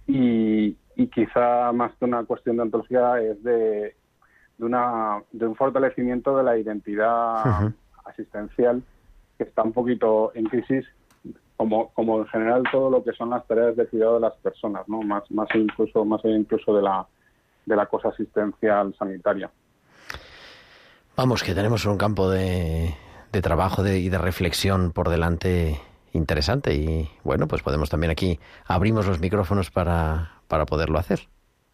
[0.08, 3.96] y, y quizá más que una cuestión de ontología es de,
[4.58, 7.44] de, una, de un fortalecimiento de la identidad
[8.06, 8.82] asistencial
[9.38, 10.86] que está un poquito en crisis
[11.56, 14.88] como, como en general todo lo que son las tareas de cuidado de las personas,
[14.88, 15.02] ¿no?
[15.02, 17.06] Más, más incluso, más incluso de la,
[17.66, 19.50] de la cosa asistencial sanitaria.
[21.16, 22.94] Vamos, que tenemos un campo de,
[23.32, 25.80] de trabajo de- y de reflexión por delante
[26.14, 31.22] interesante y bueno, pues podemos también aquí abrimos los micrófonos para, para poderlo hacer.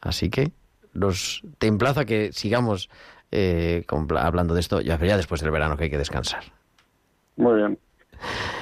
[0.02, 0.52] Así que
[0.94, 2.90] los, te emplazo a que sigamos
[3.32, 6.44] eh, compla- hablando de esto ya, ya después del verano que hay que descansar.
[7.36, 7.80] Muy bien.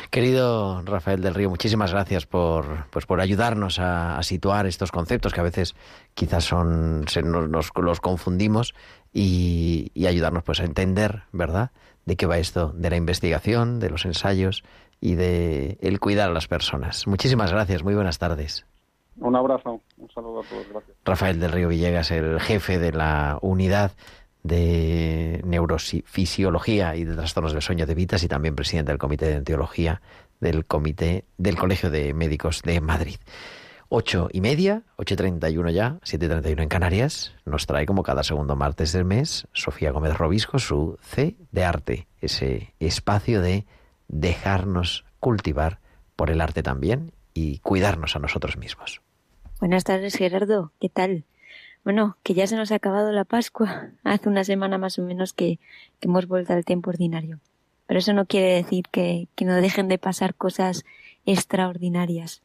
[0.09, 5.33] Querido Rafael del Río, muchísimas gracias por, pues por ayudarnos a, a situar estos conceptos
[5.33, 5.75] que a veces
[6.15, 8.73] quizás son se nos, nos- los confundimos
[9.13, 11.71] y, y ayudarnos pues a entender, ¿verdad?,
[12.05, 14.63] de qué va esto de la investigación, de los ensayos
[14.99, 17.05] y de el cuidar a las personas.
[17.07, 18.65] Muchísimas gracias, muy buenas tardes.
[19.17, 20.97] Un abrazo, un saludo a todos, gracias.
[21.05, 23.91] Rafael del Río Villegas, el jefe de la unidad
[24.43, 29.37] de neurofisiología y de trastornos del sueño de Vitas y también presidente del Comité de
[29.37, 30.01] Etiología
[30.39, 33.17] del Comité del Colegio de Médicos de Madrid.
[33.89, 36.69] Ocho y media, ocho y treinta y uno ya, siete y treinta y uno en
[36.69, 41.63] Canarias, nos trae como cada segundo martes del mes Sofía Gómez Robisco su C de
[41.65, 43.65] arte, ese espacio de
[44.07, 45.79] dejarnos cultivar
[46.15, 49.01] por el arte también y cuidarnos a nosotros mismos.
[49.59, 50.71] Buenas tardes, Gerardo.
[50.79, 51.25] ¿Qué tal?
[51.83, 53.89] Bueno, que ya se nos ha acabado la Pascua.
[54.03, 55.59] Hace una semana más o menos que,
[56.01, 57.39] hemos vuelto al tiempo ordinario.
[57.87, 60.85] Pero eso no quiere decir que, no dejen de pasar cosas
[61.25, 62.41] extraordinarias.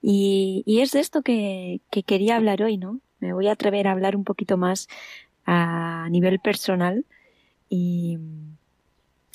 [0.00, 3.00] Y, y es de esto que, que quería hablar hoy, ¿no?
[3.20, 4.88] Me voy a atrever a hablar un poquito más
[5.44, 7.04] a nivel personal.
[7.68, 8.18] Y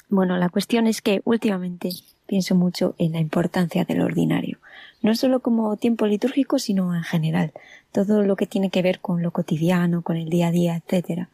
[0.10, 1.89] bueno, la cuestión es que últimamente
[2.27, 4.60] pienso mucho en la importancia del ordinario.
[5.04, 7.52] No solo como tiempo litúrgico, sino en general.
[7.92, 11.30] Todo lo que tiene que ver con lo cotidiano, con el día a día, etcétera.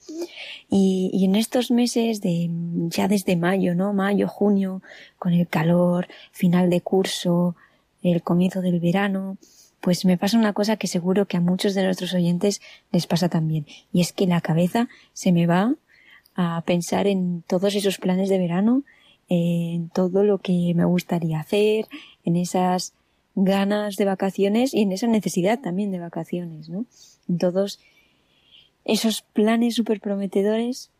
[0.69, 2.49] Y, y en estos meses de,
[2.89, 3.93] ya desde mayo, ¿no?
[3.93, 4.81] Mayo, junio,
[5.17, 7.55] con el calor, final de curso,
[8.03, 9.37] el comienzo del verano,
[9.81, 13.29] pues me pasa una cosa que seguro que a muchos de nuestros oyentes les pasa
[13.29, 13.65] también.
[13.93, 15.75] Y es que la cabeza se me va
[16.35, 18.83] a pensar en todos esos planes de verano,
[19.29, 21.87] en todo lo que me gustaría hacer,
[22.25, 22.93] en esas
[23.35, 26.85] ganas de vacaciones y en esa necesidad también de vacaciones, ¿no?
[27.39, 27.79] Todos
[28.85, 30.91] esos planes súper prometedores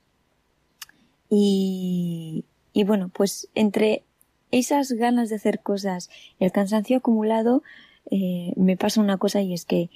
[1.30, 4.04] y, y bueno, pues entre
[4.52, 7.64] esas ganas de hacer cosas, el cansancio acumulado,
[8.10, 9.90] eh, me pasa una cosa y es que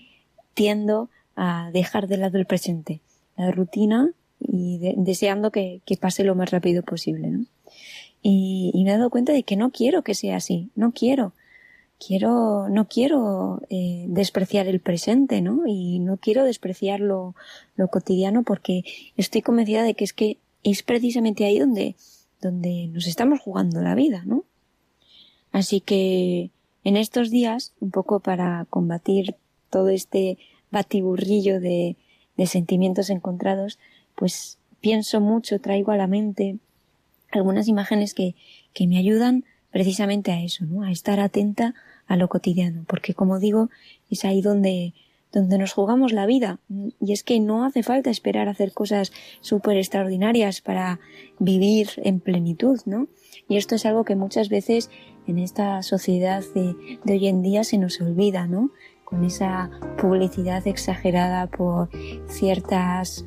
[0.54, 3.02] tiendo a dejar de lado el presente,
[3.36, 7.46] la rutina y de, deseando que, que, pase lo más rápido posible, ¿no?
[8.22, 11.34] Y, y, me he dado cuenta de que no quiero que sea así, no quiero.
[12.06, 15.64] Quiero, no quiero eh, despreciar el presente, ¿no?
[15.68, 17.36] Y no quiero despreciar lo,
[17.76, 18.84] lo cotidiano porque
[19.16, 21.96] estoy convencida de que es que es precisamente ahí donde,
[22.42, 24.44] donde nos estamos jugando la vida, ¿no?
[25.52, 26.50] Así que
[26.84, 29.36] en estos días, un poco para combatir
[29.70, 30.38] todo este
[30.72, 31.96] batiburrillo de,
[32.38, 33.80] de sentimientos encontrados,
[34.16, 36.58] pues pienso mucho, traigo a la mente
[37.32, 38.36] algunas imágenes que,
[38.74, 40.84] que me ayudan precisamente a eso, ¿no?
[40.84, 41.74] A estar atenta
[42.08, 43.70] a lo cotidiano, porque como digo,
[44.10, 44.94] es ahí donde,
[45.32, 46.60] donde nos jugamos la vida.
[47.00, 49.12] Y es que no hace falta esperar a hacer cosas
[49.42, 51.00] súper extraordinarias para
[51.40, 53.08] vivir en plenitud, ¿no?
[53.48, 54.90] Y esto es algo que muchas veces
[55.28, 58.72] en esta sociedad de, de hoy en día se nos olvida, ¿no?
[59.04, 61.90] Con esa publicidad exagerada por
[62.28, 63.26] ciertas,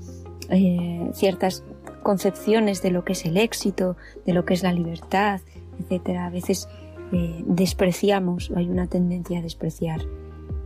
[0.51, 1.65] eh, ciertas
[2.03, 5.41] concepciones de lo que es el éxito, de lo que es la libertad,
[5.81, 6.27] etcétera.
[6.27, 6.69] A veces
[7.12, 10.01] eh, despreciamos, hay una tendencia a despreciar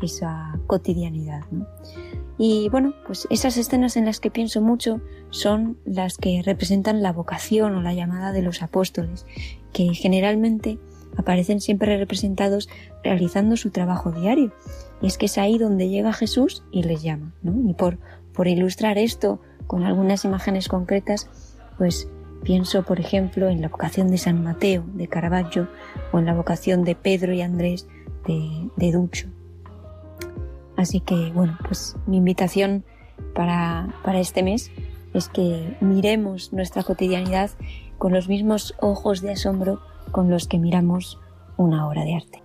[0.03, 1.43] esa cotidianidad.
[2.39, 7.13] Y bueno, pues esas escenas en las que pienso mucho son las que representan la
[7.13, 9.27] vocación o la llamada de los apóstoles,
[9.73, 10.79] que generalmente
[11.17, 12.69] aparecen siempre representados
[13.05, 14.53] realizando su trabajo diario.
[15.03, 17.35] Y es que es ahí donde llega Jesús y les llama.
[17.67, 17.99] Y por,
[18.33, 21.29] por ilustrar esto con algunas imágenes concretas,
[21.79, 22.09] pues
[22.43, 25.69] pienso, por ejemplo, en la vocación de San Mateo de Caravaggio
[26.13, 27.87] o en la vocación de Pedro y Andrés
[28.27, 29.29] de, de Ducho.
[30.77, 32.85] Así que, bueno, pues mi invitación
[33.35, 34.71] para, para este mes
[35.13, 37.51] es que miremos nuestra cotidianidad
[37.99, 41.19] con los mismos ojos de asombro con los que miramos
[41.57, 42.43] una obra de arte.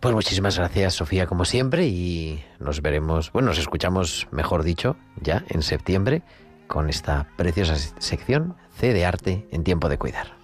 [0.00, 5.44] Pues muchísimas gracias, Sofía, como siempre, y nos veremos, bueno, nos escuchamos, mejor dicho, ya
[5.48, 6.22] en septiembre
[6.66, 10.35] con esta preciosa sección C de arte en tiempo de cuidar.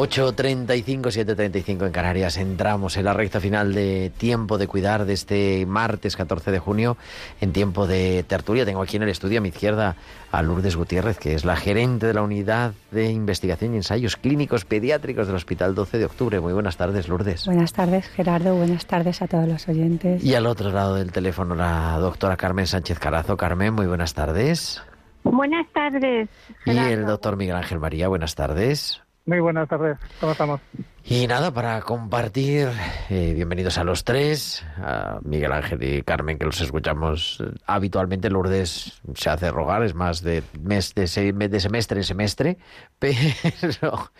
[0.00, 2.38] 8.35, 7.35 en Canarias.
[2.38, 6.96] Entramos en la recta final de tiempo de cuidar de este martes 14 de junio
[7.42, 8.64] en tiempo de tertulia.
[8.64, 9.96] Tengo aquí en el estudio a mi izquierda
[10.32, 14.64] a Lourdes Gutiérrez, que es la gerente de la unidad de investigación y ensayos clínicos
[14.64, 16.40] pediátricos del Hospital 12 de Octubre.
[16.40, 17.44] Muy buenas tardes, Lourdes.
[17.44, 18.56] Buenas tardes, Gerardo.
[18.56, 20.24] Buenas tardes a todos los oyentes.
[20.24, 23.36] Y al otro lado del teléfono la doctora Carmen Sánchez Carazo.
[23.36, 24.82] Carmen, muy buenas tardes.
[25.24, 26.30] Buenas tardes.
[26.64, 26.88] Gerardo.
[26.88, 29.02] Y el doctor Miguel Ángel María, buenas tardes.
[29.26, 30.60] Muy buenas tardes, ¿cómo estamos?
[31.04, 32.68] Y nada, para compartir,
[33.10, 38.30] eh, bienvenidos a los tres, a Miguel Ángel y Carmen, que los escuchamos habitualmente.
[38.30, 42.58] Lourdes se hace rogar, es más de, mes, de, se, de semestre en semestre,
[42.98, 44.10] pero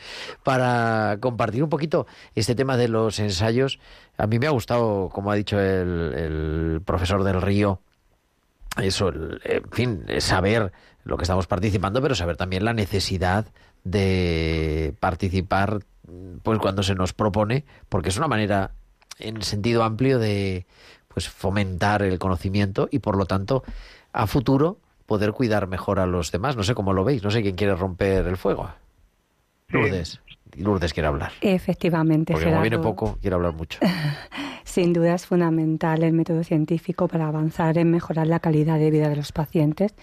[0.42, 3.78] para compartir un poquito este tema de los ensayos,
[4.18, 7.80] a mí me ha gustado, como ha dicho el profesor del Río,
[8.80, 9.12] eso,
[9.44, 10.72] en fin, saber
[11.04, 13.46] lo que estamos participando, pero saber también la necesidad
[13.84, 15.80] de participar
[16.42, 18.72] pues cuando se nos propone, porque es una manera
[19.18, 20.66] en sentido amplio de
[21.08, 23.62] pues fomentar el conocimiento y por lo tanto
[24.12, 26.56] a futuro poder cuidar mejor a los demás.
[26.56, 28.70] No sé cómo lo veis, no sé quién quiere romper el fuego.
[29.68, 30.20] Lourdes.
[30.56, 31.32] Lourdes quiere hablar.
[31.40, 33.80] Efectivamente, Porque como viene poco, quiere hablar mucho.
[34.64, 39.08] Sin duda es fundamental el método científico para avanzar en mejorar la calidad de vida
[39.08, 39.94] de los pacientes.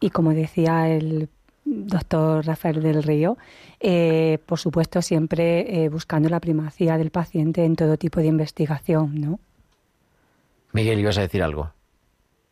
[0.00, 1.28] Y como decía el
[1.64, 3.36] doctor Rafael del Río,
[3.80, 9.20] eh, por supuesto siempre eh, buscando la primacía del paciente en todo tipo de investigación,
[9.20, 9.40] ¿no?
[10.72, 11.70] Miguel, ibas a decir algo.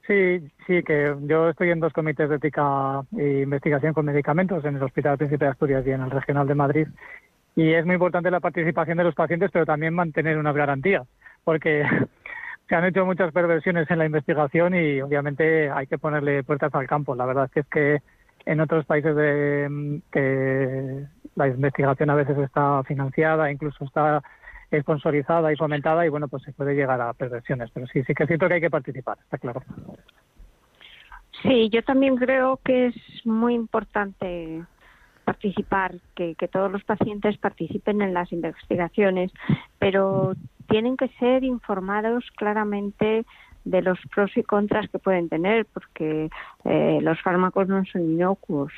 [0.06, 4.76] Sí, sí, que yo estoy en dos comités de ética e investigación con medicamentos en
[4.76, 6.88] el Hospital Príncipe de Asturias y en el Regional de Madrid.
[7.54, 11.06] Y es muy importante la participación de los pacientes, pero también mantener unas garantías,
[11.44, 11.84] porque
[12.68, 16.86] se han hecho muchas perversiones en la investigación y obviamente hay que ponerle puertas al
[16.86, 17.14] campo.
[17.14, 17.98] La verdad es que
[18.46, 24.22] en otros países de, que la investigación a veces está financiada, incluso está
[24.80, 27.70] sponsorizada y fomentada y bueno, pues se puede llegar a perversiones.
[27.72, 29.62] Pero sí, sí que siento que hay que participar, está claro.
[31.42, 34.64] Sí, yo también creo que es muy importante
[35.24, 39.32] participar, que, que todos los pacientes participen en las investigaciones,
[39.78, 40.34] pero
[40.68, 43.24] tienen que ser informados claramente
[43.64, 46.30] de los pros y contras que pueden tener, porque
[46.64, 48.72] eh, los fármacos no son inocuos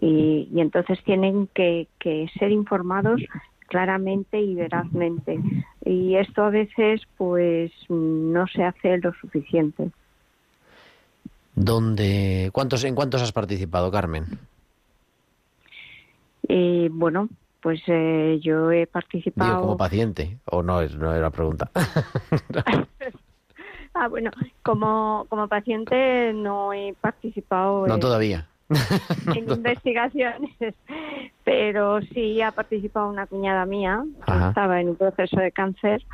[0.00, 3.20] y, y entonces tienen que, que, ser informados
[3.66, 5.40] claramente y verazmente.
[5.84, 9.90] Y esto a veces, pues, no se hace lo suficiente.
[11.54, 14.24] ¿Dónde, cuántos, ¿En cuántos has participado, Carmen?
[16.52, 17.28] Eh, bueno,
[17.62, 19.50] pues eh, yo he participado.
[19.50, 21.70] Digo, como paciente, o no, es, no era pregunta.
[23.94, 24.32] ah, bueno,
[24.64, 27.86] como, como paciente no he participado.
[27.86, 28.48] No, todavía.
[29.36, 30.50] en investigaciones,
[31.44, 36.04] pero sí ha participado una cuñada mía que estaba en un proceso de cáncer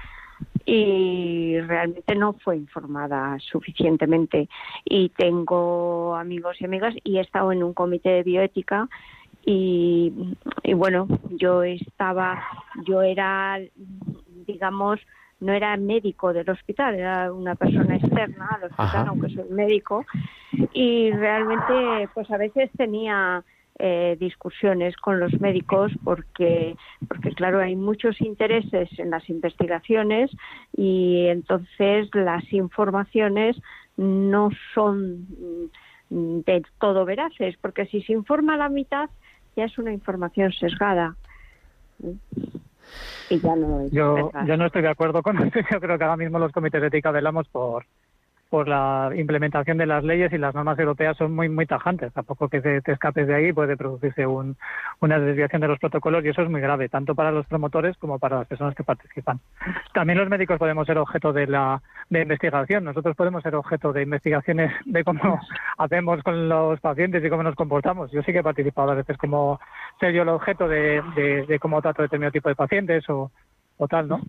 [0.67, 4.51] y realmente no fue informada suficientemente.
[4.85, 8.87] Y tengo amigos y amigas y he estado en un comité de bioética
[9.47, 10.13] y,
[10.65, 12.43] y bueno, yo estaba,
[12.85, 13.61] yo era,
[14.45, 15.01] digamos,
[15.39, 19.07] no era médico del hospital, era una persona externa al hospital, Ajá.
[19.09, 20.05] aunque soy médico,
[20.73, 23.45] y realmente pues a veces tenía
[23.79, 26.75] eh, discusiones con los médicos porque
[27.09, 30.31] porque claro hay muchos intereses en las investigaciones
[30.75, 33.55] y entonces las informaciones
[33.99, 35.27] no son
[36.09, 39.11] mm, del todo veraces porque si se informa la mitad
[39.57, 41.17] ya es una información sesgada
[43.29, 44.47] y ya no es Yo, verdad.
[44.47, 45.59] yo no estoy de acuerdo con eso.
[45.73, 47.87] Yo creo que ahora mismo los comités de ética velamos por
[48.49, 52.13] por la implementación de las leyes y las normas europeas son muy muy tajantes.
[52.13, 54.57] Tampoco que te, te escapes de ahí puede producirse un,
[55.01, 58.19] una desviación de los protocolos y eso es muy grave, tanto para los promotores como
[58.19, 59.41] para las personas que participan.
[59.93, 62.85] También los médicos podemos ser objeto de la de investigación.
[62.85, 65.41] Nosotros podemos ser objeto de investigaciones de cómo
[65.79, 68.13] hacemos con los pacientes y cómo nos comportamos.
[68.13, 69.59] Yo sí que he participado a veces como
[69.99, 73.31] ser yo el objeto de, de, de cómo trato determinado tipo de pacientes o,
[73.79, 74.21] o tal, ¿no?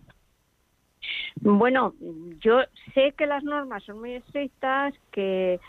[1.41, 1.93] Bueno,
[2.39, 2.61] yo
[2.93, 5.59] sé que las normas son muy estrictas, que,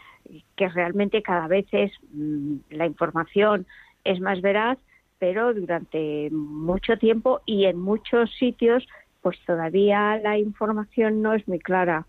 [0.57, 3.67] que realmente cada vez es mm, la información
[4.05, 4.79] es más veraz,
[5.19, 8.87] pero durante mucho tiempo y en muchos sitios,
[9.23, 12.07] pues todavía la información no es muy clara,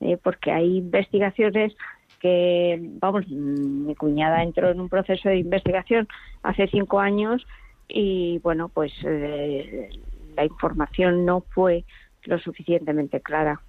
[0.00, 1.74] eh, porque hay investigaciones
[2.20, 6.08] que, vamos, mm, mi cuñada entró en un proceso de investigación
[6.42, 7.46] hace cinco años
[7.88, 9.90] y, bueno, pues eh,
[10.36, 11.84] la información no fue
[12.24, 13.60] lo suficientemente clara.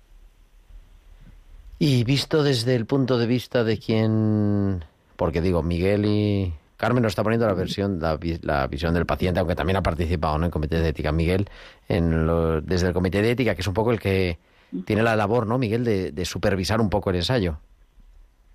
[1.80, 4.86] Y visto desde el punto de vista de quien,
[5.16, 9.06] porque digo, Miguel y Carmen nos está poniendo la versión, la, vi- la visión del
[9.06, 10.46] paciente, aunque también ha participado ¿no?
[10.46, 11.12] en comité de ética.
[11.12, 11.50] Miguel,
[11.90, 14.38] en lo- desde el comité de ética, que es un poco el que
[14.86, 17.58] tiene la labor, ¿no, Miguel, de, de supervisar un poco el ensayo.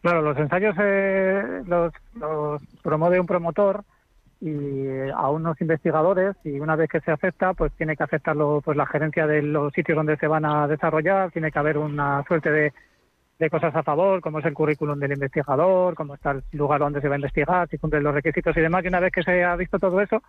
[0.00, 3.84] Claro, los ensayos eh, los, los promueve un promotor
[4.40, 8.60] y eh, a unos investigadores y una vez que se acepta, pues tiene que aceptarlo
[8.64, 12.22] pues la gerencia de los sitios donde se van a desarrollar, tiene que haber una
[12.26, 12.72] suerte de,
[13.38, 17.00] de cosas a favor, como es el currículum del investigador, cómo está el lugar donde
[17.00, 18.84] se va a investigar, si cumplen los requisitos y demás.
[18.84, 20.22] Y una vez que se ha visto todo eso,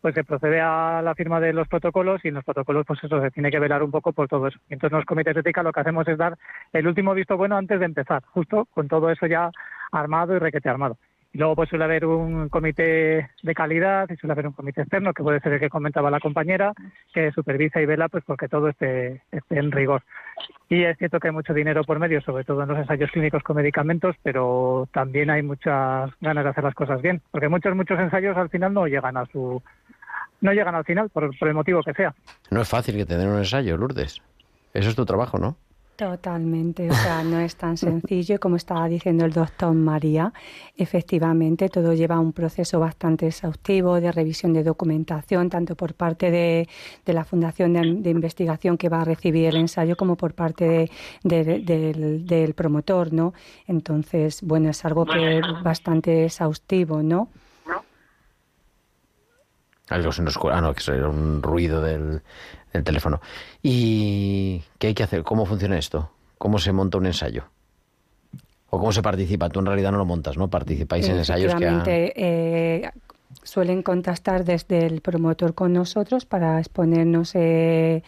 [0.00, 3.20] pues se procede a la firma de los protocolos y en los protocolos pues eso
[3.20, 4.58] se tiene que velar un poco por todo eso.
[4.68, 6.36] Y entonces los comités de ética lo que hacemos es dar
[6.72, 9.50] el último visto bueno antes de empezar, justo con todo eso ya
[9.92, 10.96] armado y requete armado.
[11.32, 15.12] Y luego pues suele haber un comité de calidad y suele haber un comité externo
[15.12, 16.72] que puede ser el que comentaba la compañera
[17.14, 20.02] que supervisa y vela pues porque todo esté, esté en rigor.
[20.68, 23.42] Y es cierto que hay mucho dinero por medio, sobre todo en los ensayos clínicos
[23.42, 27.98] con medicamentos, pero también hay muchas ganas de hacer las cosas bien, porque muchos, muchos
[27.98, 29.62] ensayos al final no llegan a su,
[30.40, 32.14] no llegan al final, por, por el motivo que sea.
[32.50, 34.20] No es fácil que tener un ensayo, Lourdes.
[34.72, 35.56] Eso es tu trabajo, ¿no?
[36.00, 40.32] Totalmente, o sea, no es tan sencillo y como estaba diciendo el doctor María,
[40.74, 46.66] efectivamente todo lleva un proceso bastante exhaustivo de revisión de documentación, tanto por parte de,
[47.04, 50.90] de la Fundación de, Investigación que va a recibir el ensayo como por parte
[51.22, 53.34] de, del, del, promotor, ¿no?
[53.66, 57.28] Entonces, bueno, es algo que es bastante exhaustivo, ¿no?
[59.90, 60.38] Algo se nos...
[60.50, 62.22] Ah, no, que es un ruido del,
[62.72, 63.20] el teléfono.
[63.62, 65.22] ¿Y qué hay que hacer?
[65.22, 66.10] ¿Cómo funciona esto?
[66.38, 67.44] ¿Cómo se monta un ensayo?
[68.70, 69.48] ¿O cómo se participa?
[69.50, 70.48] Tú en realidad no lo montas, ¿no?
[70.48, 71.66] Participáis en ensayos que...
[71.66, 71.82] Ha...
[71.86, 72.90] Eh,
[73.42, 78.02] suelen contactar desde el promotor con nosotros para exponernos eh,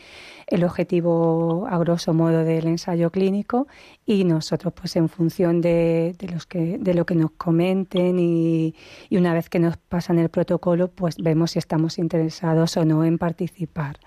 [0.47, 3.67] el objetivo a grosso modo del ensayo clínico
[4.05, 8.75] y nosotros pues en función de, de los que de lo que nos comenten y,
[9.09, 13.05] y, una vez que nos pasan el protocolo pues vemos si estamos interesados o no
[13.05, 13.99] en participar.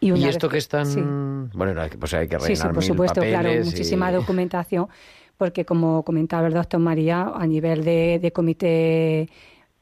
[0.00, 1.00] Y, ¿Y esto que están, sí.
[1.54, 4.14] bueno, pues hay que rellenar sí, sí, por supuesto, claro, muchísima y...
[4.14, 4.88] documentación,
[5.36, 9.28] porque como comentaba el doctor María, a nivel de, de comité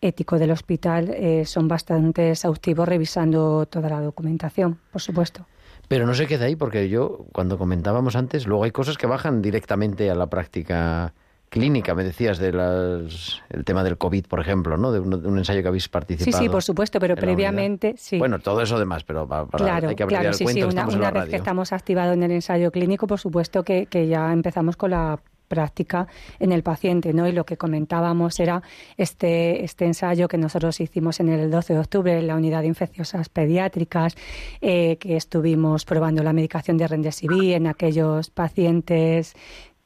[0.01, 5.47] ético del hospital eh, son bastante exhaustivos revisando toda la documentación, por supuesto.
[5.89, 9.41] Pero no se queda ahí, porque yo, cuando comentábamos antes, luego hay cosas que bajan
[9.41, 11.15] directamente a la práctica
[11.49, 14.93] clínica, me decías, de las, el tema del COVID, por ejemplo, ¿no?
[14.93, 16.37] De un, de un ensayo que habéis participado.
[16.37, 18.19] Sí, sí, por supuesto, pero previamente, sí.
[18.19, 21.11] Bueno, todo eso demás, pero para, claro, hay que claro, sí, sí, una, que una
[21.11, 24.91] vez que estamos activados en el ensayo clínico, por supuesto que, que ya empezamos con
[24.91, 26.07] la práctica
[26.39, 27.27] en el paciente, ¿no?
[27.27, 28.63] Y lo que comentábamos era
[28.97, 32.69] este, este ensayo que nosotros hicimos en el 12 de octubre en la unidad de
[32.69, 34.15] infecciosas pediátricas,
[34.61, 39.35] eh, que estuvimos probando la medicación de Remdesivir en aquellos pacientes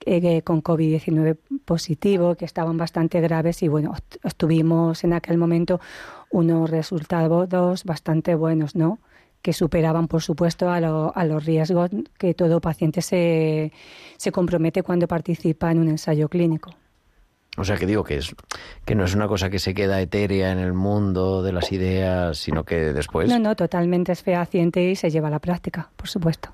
[0.05, 3.95] eh, con COVID-19 positivo, que estaban bastante graves y bueno,
[4.25, 5.81] obtuvimos en aquel momento
[6.31, 8.99] unos resultados bastante buenos, ¿no?
[9.43, 13.73] Que superaban, por supuesto, a, lo, a, los riesgos que todo paciente se,
[14.17, 16.71] se compromete cuando participa en un ensayo clínico.
[17.59, 18.35] O sea que digo que es
[18.87, 22.39] que no es una cosa que se queda etérea en el mundo de las ideas,
[22.39, 23.29] sino que después.
[23.29, 26.51] No, no, totalmente es fehaciente y se lleva a la práctica, por supuesto.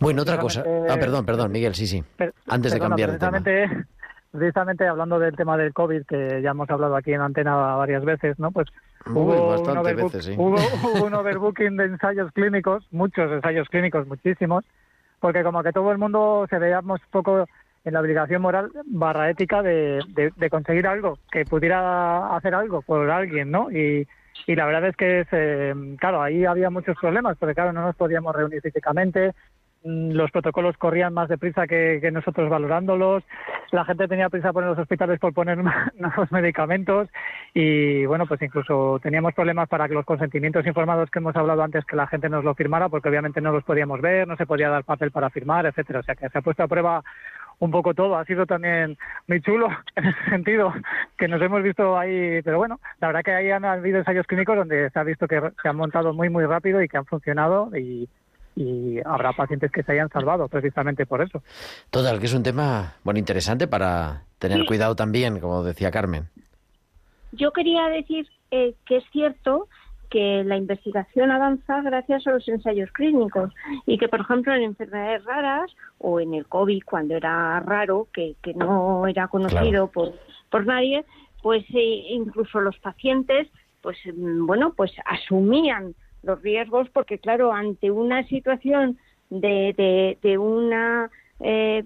[0.00, 0.64] Bueno, otra cosa.
[0.88, 2.02] Ah, perdón, perdón, Miguel, sí, sí.
[2.48, 3.42] Antes de cambiar de tema.
[4.32, 8.38] Precisamente hablando del tema del COVID, que ya hemos hablado aquí en antena varias veces,
[8.38, 8.50] ¿no?
[8.50, 8.68] Pues
[9.10, 10.34] hubo, un overbook, veces, sí.
[10.36, 10.56] hubo,
[10.94, 14.64] hubo un overbooking de ensayos clínicos, muchos ensayos clínicos, muchísimos,
[15.20, 17.46] porque como que todo el mundo se veíamos poco
[17.84, 22.82] en la obligación moral barra ética de, de, de conseguir algo, que pudiera hacer algo
[22.82, 23.70] por alguien, ¿no?
[23.70, 24.06] Y,
[24.46, 27.82] y la verdad es que, es, eh, claro, ahí había muchos problemas, porque claro, no
[27.82, 29.34] nos podíamos reunir físicamente,
[29.86, 33.22] los protocolos corrían más deprisa que, que, nosotros valorándolos,
[33.70, 35.58] la gente tenía prisa por los hospitales por poner
[35.94, 37.08] nuevos medicamentos
[37.54, 41.84] y bueno, pues incluso teníamos problemas para que los consentimientos informados que hemos hablado antes
[41.84, 44.68] que la gente nos lo firmara porque obviamente no los podíamos ver, no se podía
[44.68, 47.04] dar papel para firmar, etcétera, o sea que se ha puesto a prueba
[47.58, 48.16] un poco todo.
[48.16, 50.72] Ha sido también muy chulo en ese sentido,
[51.16, 54.56] que nos hemos visto ahí, pero bueno, la verdad que ahí han habido ensayos clínicos
[54.56, 57.70] donde se ha visto que se han montado muy, muy rápido y que han funcionado
[57.76, 58.08] y,
[58.56, 61.42] y habrá pacientes que se hayan salvado precisamente por eso.
[61.90, 64.66] Total, que es un tema, bueno, interesante para tener sí.
[64.66, 66.28] cuidado también, como decía Carmen.
[67.32, 69.68] Yo quería decir eh, que es cierto
[70.08, 73.52] que la investigación avanza gracias a los ensayos clínicos
[73.86, 78.36] y que, por ejemplo, en enfermedades raras o en el COVID, cuando era raro, que,
[78.40, 79.90] que no era conocido claro.
[79.90, 80.14] por,
[80.48, 81.04] por nadie,
[81.42, 83.48] pues eh, incluso los pacientes,
[83.82, 85.94] pues bueno, pues asumían
[86.26, 88.98] los riesgos porque, claro, ante una situación
[89.30, 91.10] de, de, una
[91.40, 91.84] eh,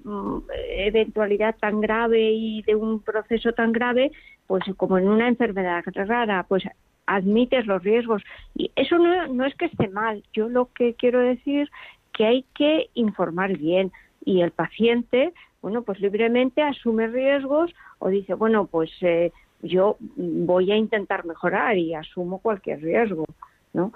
[0.70, 4.12] eventualidad tan grave y de un proceso tan grave,
[4.46, 6.64] pues como en una enfermedad rara, pues
[7.06, 8.22] admites los riesgos.
[8.54, 10.22] Y eso no, no es que esté mal.
[10.32, 11.70] Yo lo que quiero decir
[12.12, 13.92] que hay que informar bien
[14.24, 15.32] y el paciente,
[15.62, 19.32] bueno, pues libremente asume riesgos o dice, bueno, pues eh,
[19.62, 23.24] yo voy a intentar mejorar y asumo cualquier riesgo,
[23.72, 23.92] ¿no?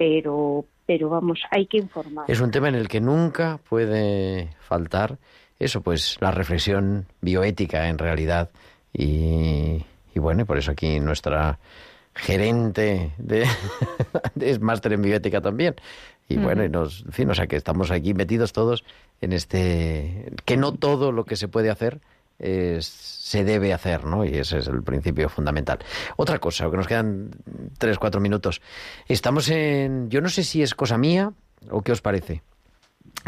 [0.00, 2.24] Pero, pero vamos, hay que informar.
[2.26, 5.18] Es un tema en el que nunca puede faltar
[5.58, 8.48] eso, pues la reflexión bioética en realidad.
[8.94, 9.84] Y,
[10.14, 11.58] y bueno, por eso aquí nuestra
[12.14, 13.44] gerente de,
[14.40, 15.74] es máster en bioética también.
[16.30, 18.82] Y bueno, y nos, en fin, o sea que estamos aquí metidos todos
[19.20, 22.00] en este que no todo lo que se puede hacer
[22.40, 24.24] se debe hacer, ¿no?
[24.24, 25.78] Y ese es el principio fundamental.
[26.16, 27.30] Otra cosa, que nos quedan
[27.78, 28.60] tres, cuatro minutos.
[29.06, 31.32] Estamos en, yo no sé si es cosa mía
[31.70, 32.42] o qué os parece.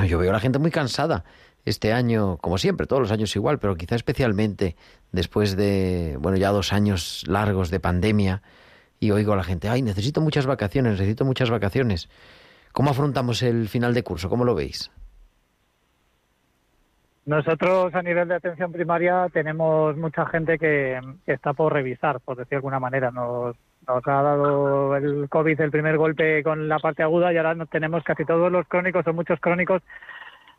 [0.08, 1.24] Yo veo a la gente muy cansada
[1.64, 4.74] este año, como siempre, todos los años igual, pero quizá especialmente
[5.12, 8.42] después de, bueno, ya dos años largos de pandemia,
[8.98, 12.08] y oigo a la gente, ay, necesito muchas vacaciones, necesito muchas vacaciones.
[12.72, 14.28] ¿Cómo afrontamos el final de curso?
[14.28, 14.90] ¿Cómo lo veis?
[17.24, 22.50] Nosotros a nivel de atención primaria tenemos mucha gente que, está por revisar, por decir
[22.50, 23.12] de alguna manera.
[23.12, 23.56] Nos,
[23.86, 27.66] nos ha dado el COVID el primer golpe con la parte aguda y ahora no
[27.66, 29.82] tenemos casi todos los crónicos o muchos crónicos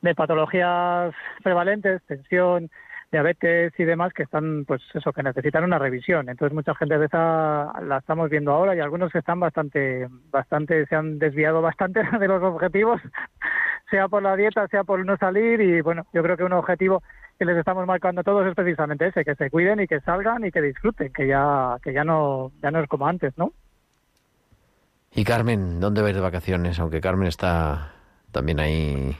[0.01, 2.69] de patologías prevalentes, tensión,
[3.13, 6.27] diabetes y demás que están, pues eso, que necesitan una revisión.
[6.27, 10.85] Entonces mucha gente de esa la estamos viendo ahora y algunos que están bastante, bastante,
[10.87, 12.99] se han desviado bastante de los objetivos
[13.89, 17.03] sea por la dieta, sea por no salir y bueno, yo creo que un objetivo
[17.37, 20.43] que les estamos marcando a todos es precisamente ese, que se cuiden y que salgan
[20.45, 23.53] y que disfruten, que ya que ya no ya no es como antes, ¿no?
[25.15, 26.79] Y Carmen, ¿dónde vais de vacaciones?
[26.79, 27.91] Aunque Carmen está
[28.31, 29.15] también ahí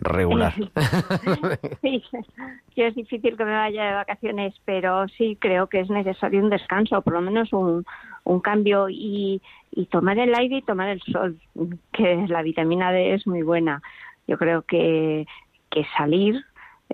[0.00, 0.54] regular.
[1.82, 2.02] sí,
[2.76, 7.02] es difícil que me vaya de vacaciones, pero sí creo que es necesario un descanso,
[7.02, 7.84] por lo menos un,
[8.24, 9.40] un cambio y,
[9.72, 11.38] y tomar el aire y tomar el sol,
[11.92, 13.82] que la vitamina D es muy buena
[14.26, 15.26] yo creo que,
[15.70, 16.44] que salir,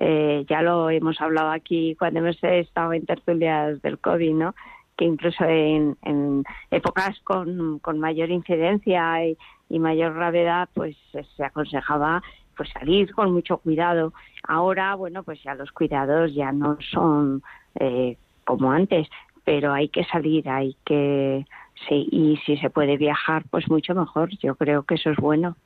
[0.00, 4.54] eh, ya lo hemos hablado aquí cuando hemos estado en tertulias del COVID, ¿no?
[4.96, 9.38] que incluso en, en épocas con, con, mayor incidencia y,
[9.70, 12.22] y, mayor gravedad, pues se aconsejaba
[12.56, 14.12] pues salir con mucho cuidado.
[14.46, 17.42] Ahora, bueno, pues ya los cuidados ya no son
[17.78, 19.08] eh, como antes,
[19.44, 21.46] pero hay que salir, hay que
[21.88, 24.30] sí, y si se puede viajar, pues mucho mejor.
[24.38, 25.56] Yo creo que eso es bueno.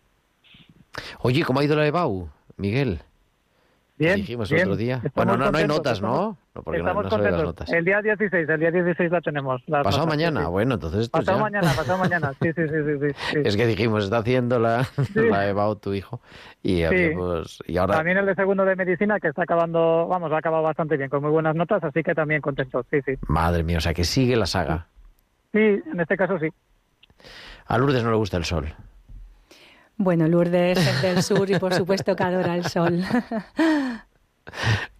[1.20, 3.00] Oye, ¿cómo ha ido la EBAU, Miguel?
[3.98, 4.62] Bien, dijimos bien.
[4.64, 5.00] otro día.
[5.14, 6.36] bueno, no, no hay notas, ¿no?
[6.54, 7.44] No, porque estamos no, no las contentos.
[7.44, 7.72] notas.
[7.72, 9.62] El día 16, el día 16 la tenemos.
[9.66, 10.50] las Pasado notas, mañana, sí, sí.
[10.52, 12.32] bueno, entonces Pasado ya- mañana, pasado mañana.
[12.42, 13.08] Sí, sí, sí, sí.
[13.08, 13.38] sí, sí.
[13.44, 16.20] Es que dijimos, está haciendo la, la EBAU tu hijo
[16.62, 17.94] y, habíamos- y ahora...
[17.96, 21.22] También el de segundo de medicina que está acabando, vamos, ha acabado bastante bien, con
[21.22, 23.14] muy buenas notas, así que también contentos, sí, sí.
[23.28, 24.88] Madre mía, o sea que sigue la saga.
[25.52, 26.48] Sí, en este caso sí.
[27.66, 28.74] A Lourdes no le gusta el sol.
[29.96, 33.02] Bueno, Lourdes es del sur y por supuesto que adora el sol.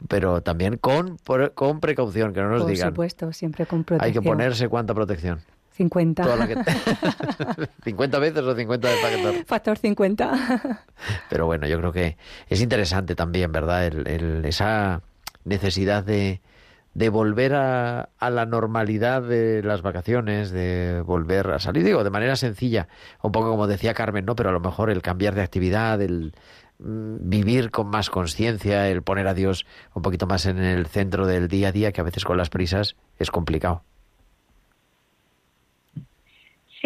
[0.08, 2.88] Pero también con, por- con precaución, que no nos por digan.
[2.90, 4.24] supuesto, siempre con Hay protección.
[4.24, 5.40] que ponerse cuánta protección.
[5.72, 6.22] 50.
[6.22, 6.56] Toda la que-
[7.84, 9.44] 50 veces o 50 de factor.
[9.46, 10.84] Factor 50.
[11.28, 12.16] Pero bueno, yo creo que
[12.48, 13.86] es interesante también, ¿verdad?
[13.86, 15.02] El, el- esa
[15.44, 16.40] necesidad de,
[16.96, 22.08] de volver a, a la normalidad de las vacaciones, de volver a salir, digo, de
[22.08, 22.88] manera sencilla,
[23.22, 24.34] un poco como decía Carmen, ¿no?
[24.34, 26.32] Pero a lo mejor el cambiar de actividad, el
[26.78, 31.26] mm, vivir con más conciencia, el poner a Dios un poquito más en el centro
[31.26, 33.82] del día a día, que a veces con las prisas es complicado.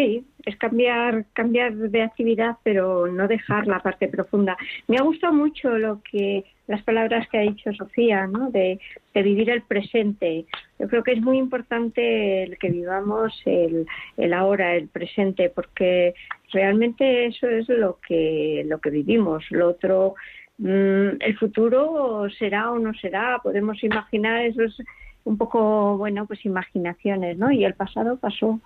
[0.01, 4.57] Sí, es cambiar, cambiar de actividad, pero no dejar la parte profunda.
[4.87, 8.49] Me ha gustado mucho lo que las palabras que ha dicho Sofía, ¿no?
[8.49, 8.79] De,
[9.13, 10.45] vivir el presente.
[10.79, 13.85] Yo creo que es muy importante el que vivamos el,
[14.33, 16.15] ahora, el presente, porque
[16.51, 19.43] realmente eso es lo que lo que vivimos.
[19.51, 20.15] Lo otro,
[20.57, 23.37] mm, el futuro será o no será.
[23.43, 24.75] Podemos imaginar eso es
[25.23, 27.51] un poco, bueno, pues imaginaciones, ¿no?
[27.51, 28.59] Y el pasado pasó.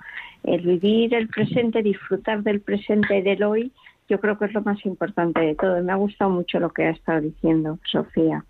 [0.43, 3.71] El vivir el presente, disfrutar del presente del hoy,
[4.07, 5.81] yo creo que es lo más importante de todo.
[5.83, 8.45] Me ha gustado mucho lo que ha estado diciendo Sofía.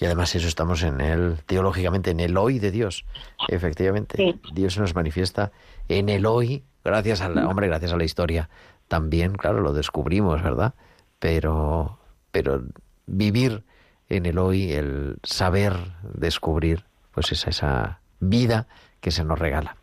[0.00, 3.04] Y además eso estamos en el, teológicamente, en el hoy de Dios.
[3.48, 4.40] Efectivamente, Sí.
[4.52, 5.52] Dios se nos manifiesta
[5.88, 8.48] en el hoy, gracias a la, hombre, gracias a la historia.
[8.88, 10.74] También, claro, lo descubrimos, ¿verdad?
[11.18, 11.98] Pero,
[12.32, 12.62] pero
[13.06, 13.62] vivir
[14.08, 16.84] en el hoy, el saber descubrir,
[17.14, 18.66] pues esa, esa vida
[19.00, 19.76] que se nos regala.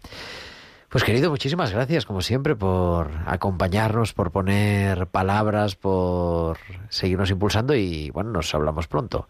[0.90, 6.58] Pues querido, muchísimas gracias, como siempre, por acompañarnos, por poner palabras, por
[6.90, 9.28] seguirnos impulsando y bueno, nos hablamos pronto.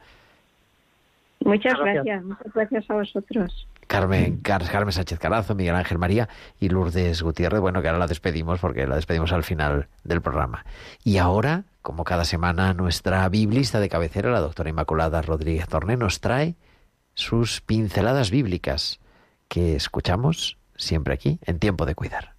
[1.43, 2.05] Muchas Gracias.
[2.05, 3.67] gracias, muchas gracias a vosotros.
[3.87, 6.29] Carmen, Car- Carmen Sánchez Carazo, Miguel Ángel María
[6.59, 7.59] y Lourdes Gutiérrez.
[7.59, 10.65] Bueno, que ahora la despedimos porque la despedimos al final del programa.
[11.03, 16.21] Y ahora, como cada semana, nuestra biblista de cabecera, la doctora Inmaculada Rodríguez Torné, nos
[16.21, 16.55] trae
[17.21, 18.99] sus pinceladas bíblicas
[19.47, 22.33] que escuchamos siempre aquí en Tiempo de Cuidar.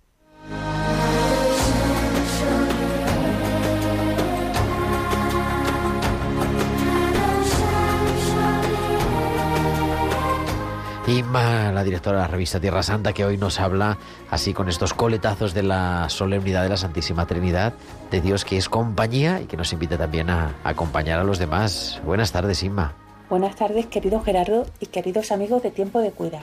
[11.07, 13.99] Inma, la directora de la revista Tierra Santa, que hoy nos habla
[14.31, 17.75] así con estos coletazos de la solemnidad de la Santísima Trinidad,
[18.11, 22.01] de Dios que es compañía y que nos invita también a, acompañar a los demás.
[22.05, 22.95] Buenas tardes, Inma.
[23.33, 26.43] Buenas tardes, querido Gerardo y queridos amigos de Tiempo de Cuidar.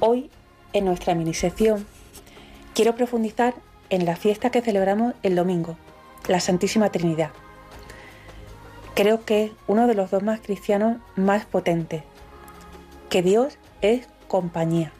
[0.00, 0.32] Hoy,
[0.72, 1.86] en nuestra mini sección,
[2.74, 3.54] quiero profundizar
[3.88, 5.76] en la fiesta que celebramos el domingo,
[6.26, 7.30] la Santísima Trinidad.
[8.96, 12.02] creo que es uno de los dogmas cristianos más potentes,
[13.08, 14.90] que Dios es compañía.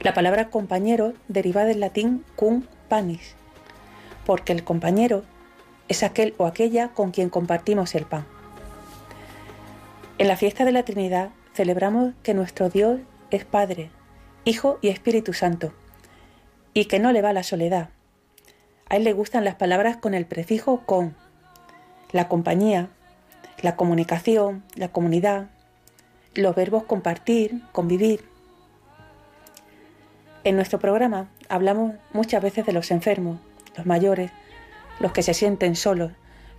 [0.00, 3.34] La palabra compañero deriva del latín cum panis,
[4.24, 5.22] porque el compañero
[5.88, 8.39] es aquel o aquella con quien compartimos el pan.
[10.20, 13.00] En la fiesta de la Trinidad celebramos que nuestro Dios
[13.30, 13.90] es Padre,
[14.44, 15.72] Hijo y Espíritu Santo,
[16.74, 17.88] y que no le va la soledad.
[18.90, 21.16] A él le gustan las palabras con el prefijo con,
[22.12, 22.90] la compañía,
[23.62, 25.48] la comunicación, la comunidad,
[26.34, 28.28] los verbos compartir, convivir.
[30.44, 33.40] En nuestro programa hablamos muchas veces de los enfermos,
[33.74, 34.30] los mayores,
[34.98, 36.12] los que se sienten solos,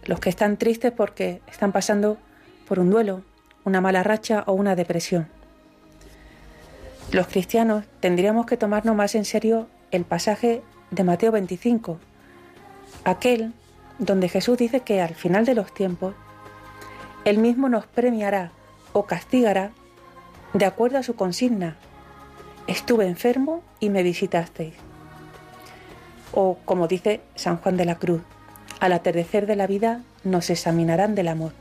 [0.03, 2.17] los que están tristes porque están pasando
[2.67, 3.23] por un duelo,
[3.65, 5.27] una mala racha o una depresión.
[7.11, 11.99] Los cristianos tendríamos que tomarnos más en serio el pasaje de Mateo 25,
[13.03, 13.53] aquel
[13.99, 16.15] donde Jesús dice que al final de los tiempos,
[17.25, 18.51] Él mismo nos premiará
[18.93, 19.71] o castigará
[20.53, 21.75] de acuerdo a su consigna.
[22.67, 24.73] Estuve enfermo y me visitasteis.
[26.33, 28.21] O como dice San Juan de la Cruz,
[28.79, 31.60] al atardecer de la vida nos examinarán del amor.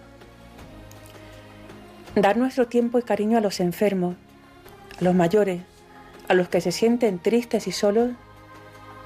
[2.14, 4.16] Dar nuestro tiempo y cariño a los enfermos
[5.00, 5.62] a los mayores,
[6.28, 8.10] a los que se sienten tristes y solos,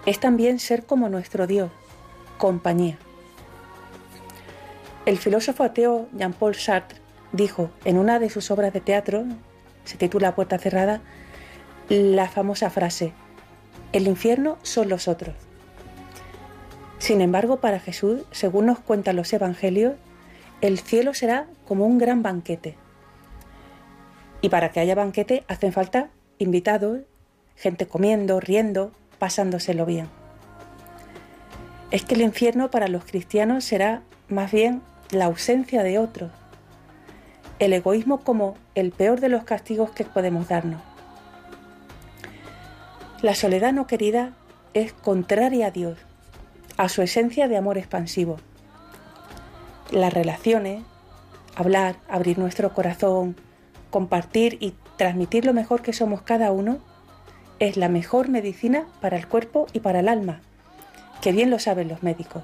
[0.07, 1.71] es también ser como nuestro Dios,
[2.39, 2.99] compañía.
[5.07, 6.99] El filósofo ateo Jean-Paul Sartre
[7.33, 9.25] dijo en una de sus obras de teatro,
[9.85, 11.01] se titula Puerta Cerrada,
[11.89, 13.13] la famosa frase,
[13.93, 15.35] el infierno son los otros.
[16.99, 19.95] Sin embargo, para Jesús, según nos cuentan los evangelios,
[20.63, 22.77] el cielo será como un gran banquete,
[24.45, 27.01] y para que haya banquete hacen falta invitados,
[27.57, 30.07] gente comiendo, riendo, pasándoselo bien.
[31.91, 36.31] Es que el infierno para los cristianos será más bien la ausencia de otros,
[37.59, 40.83] el egoísmo como el peor de los castigos que podemos darnos.
[43.23, 44.35] La soledad no querida
[44.75, 45.97] es contraria a Dios,
[46.77, 48.37] a su esencia de amor expansivo.
[49.91, 50.83] Las relaciones,
[51.57, 53.37] hablar, abrir nuestro corazón,
[53.95, 56.79] compartir y transmitir lo mejor que somos cada uno
[57.61, 60.41] es la mejor medicina para el cuerpo y para el alma,
[61.21, 62.43] que bien lo saben los médicos.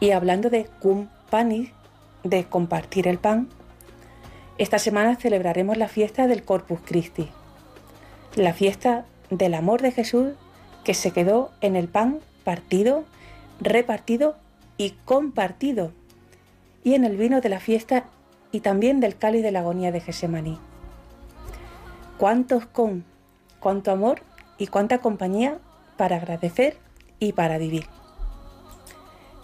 [0.00, 1.70] Y hablando de cum panis,
[2.24, 3.50] de compartir el pan,
[4.58, 7.28] esta semana celebraremos la fiesta del Corpus Christi,
[8.34, 10.32] la fiesta del amor de Jesús
[10.82, 13.04] que se quedó en el pan partido,
[13.60, 14.34] repartido
[14.76, 15.92] y compartido,
[16.82, 18.06] y en el vino de la fiesta
[18.52, 20.58] y también del cáliz de la agonía de Gesemaní.
[22.18, 23.04] Cuántos con,
[23.58, 24.20] cuánto amor
[24.58, 25.58] y cuánta compañía
[25.96, 26.76] para agradecer
[27.18, 27.86] y para vivir.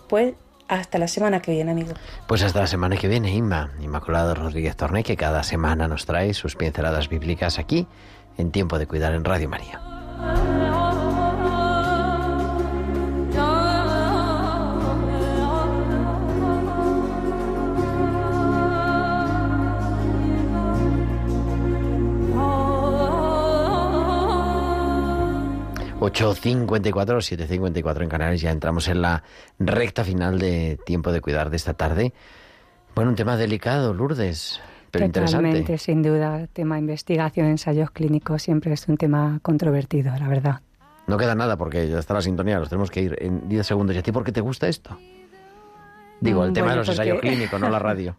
[0.08, 0.34] Pues
[0.68, 1.94] hasta la semana que viene, amigo.
[2.26, 3.70] Pues hasta la semana que viene, Inma.
[3.80, 7.86] Inmaculado Rodríguez Torné, que cada semana nos trae sus pinceladas bíblicas aquí,
[8.36, 9.87] en Tiempo de Cuidar en Radio María.
[26.00, 29.24] 8.54, 7.54 en Canarias, ya entramos en la
[29.58, 32.12] recta final de tiempo de cuidar de esta tarde.
[32.94, 34.60] Bueno, un tema delicado, Lourdes,
[34.92, 35.76] pero interesante.
[35.76, 36.46] sin duda.
[36.52, 40.60] Tema investigación, ensayos clínicos, siempre es un tema controvertido, la verdad.
[41.08, 43.96] No queda nada porque ya está la sintonía, los tenemos que ir en 10 segundos.
[43.96, 44.96] ¿Y a ti por qué te gusta esto?
[46.20, 48.16] Digo, el mm, tema de los ensayos clínicos, no la radio.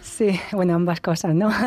[0.00, 1.50] sí, bueno, ambas cosas, ¿no?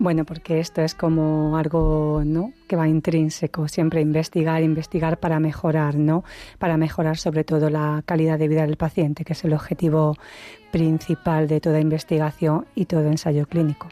[0.00, 2.52] Bueno, porque esto es como algo, ¿no?
[2.68, 6.22] Que va intrínseco, siempre investigar, investigar para mejorar, ¿no?
[6.60, 10.16] Para mejorar sobre todo la calidad de vida del paciente, que es el objetivo
[10.70, 13.88] principal de toda investigación y todo ensayo clínico.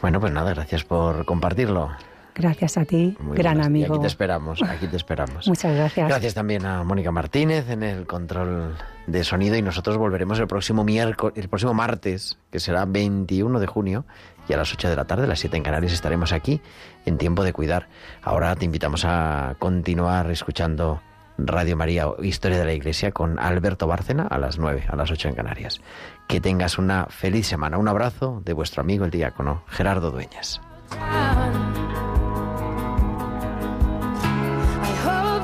[0.00, 1.90] Bueno, pues nada, gracias por compartirlo.
[2.34, 3.94] Gracias a ti, gran amigo.
[3.94, 5.46] aquí te esperamos, aquí te esperamos.
[5.48, 6.08] Muchas gracias.
[6.08, 8.74] Gracias también a Mónica Martínez en el control
[9.06, 13.66] de sonido y nosotros volveremos el próximo miércoles, el próximo martes, que será 21 de
[13.66, 14.04] junio,
[14.48, 16.60] y a las 8 de la tarde, a las 7 en Canarias, estaremos aquí
[17.06, 17.88] en tiempo de cuidar.
[18.22, 21.00] Ahora te invitamos a continuar escuchando
[21.38, 25.28] Radio María, Historia de la Iglesia, con Alberto Bárcena a las 9, a las 8
[25.28, 25.80] en Canarias.
[26.28, 27.78] Que tengas una feliz semana.
[27.78, 30.60] Un abrazo de vuestro amigo el diácono Gerardo Dueñas.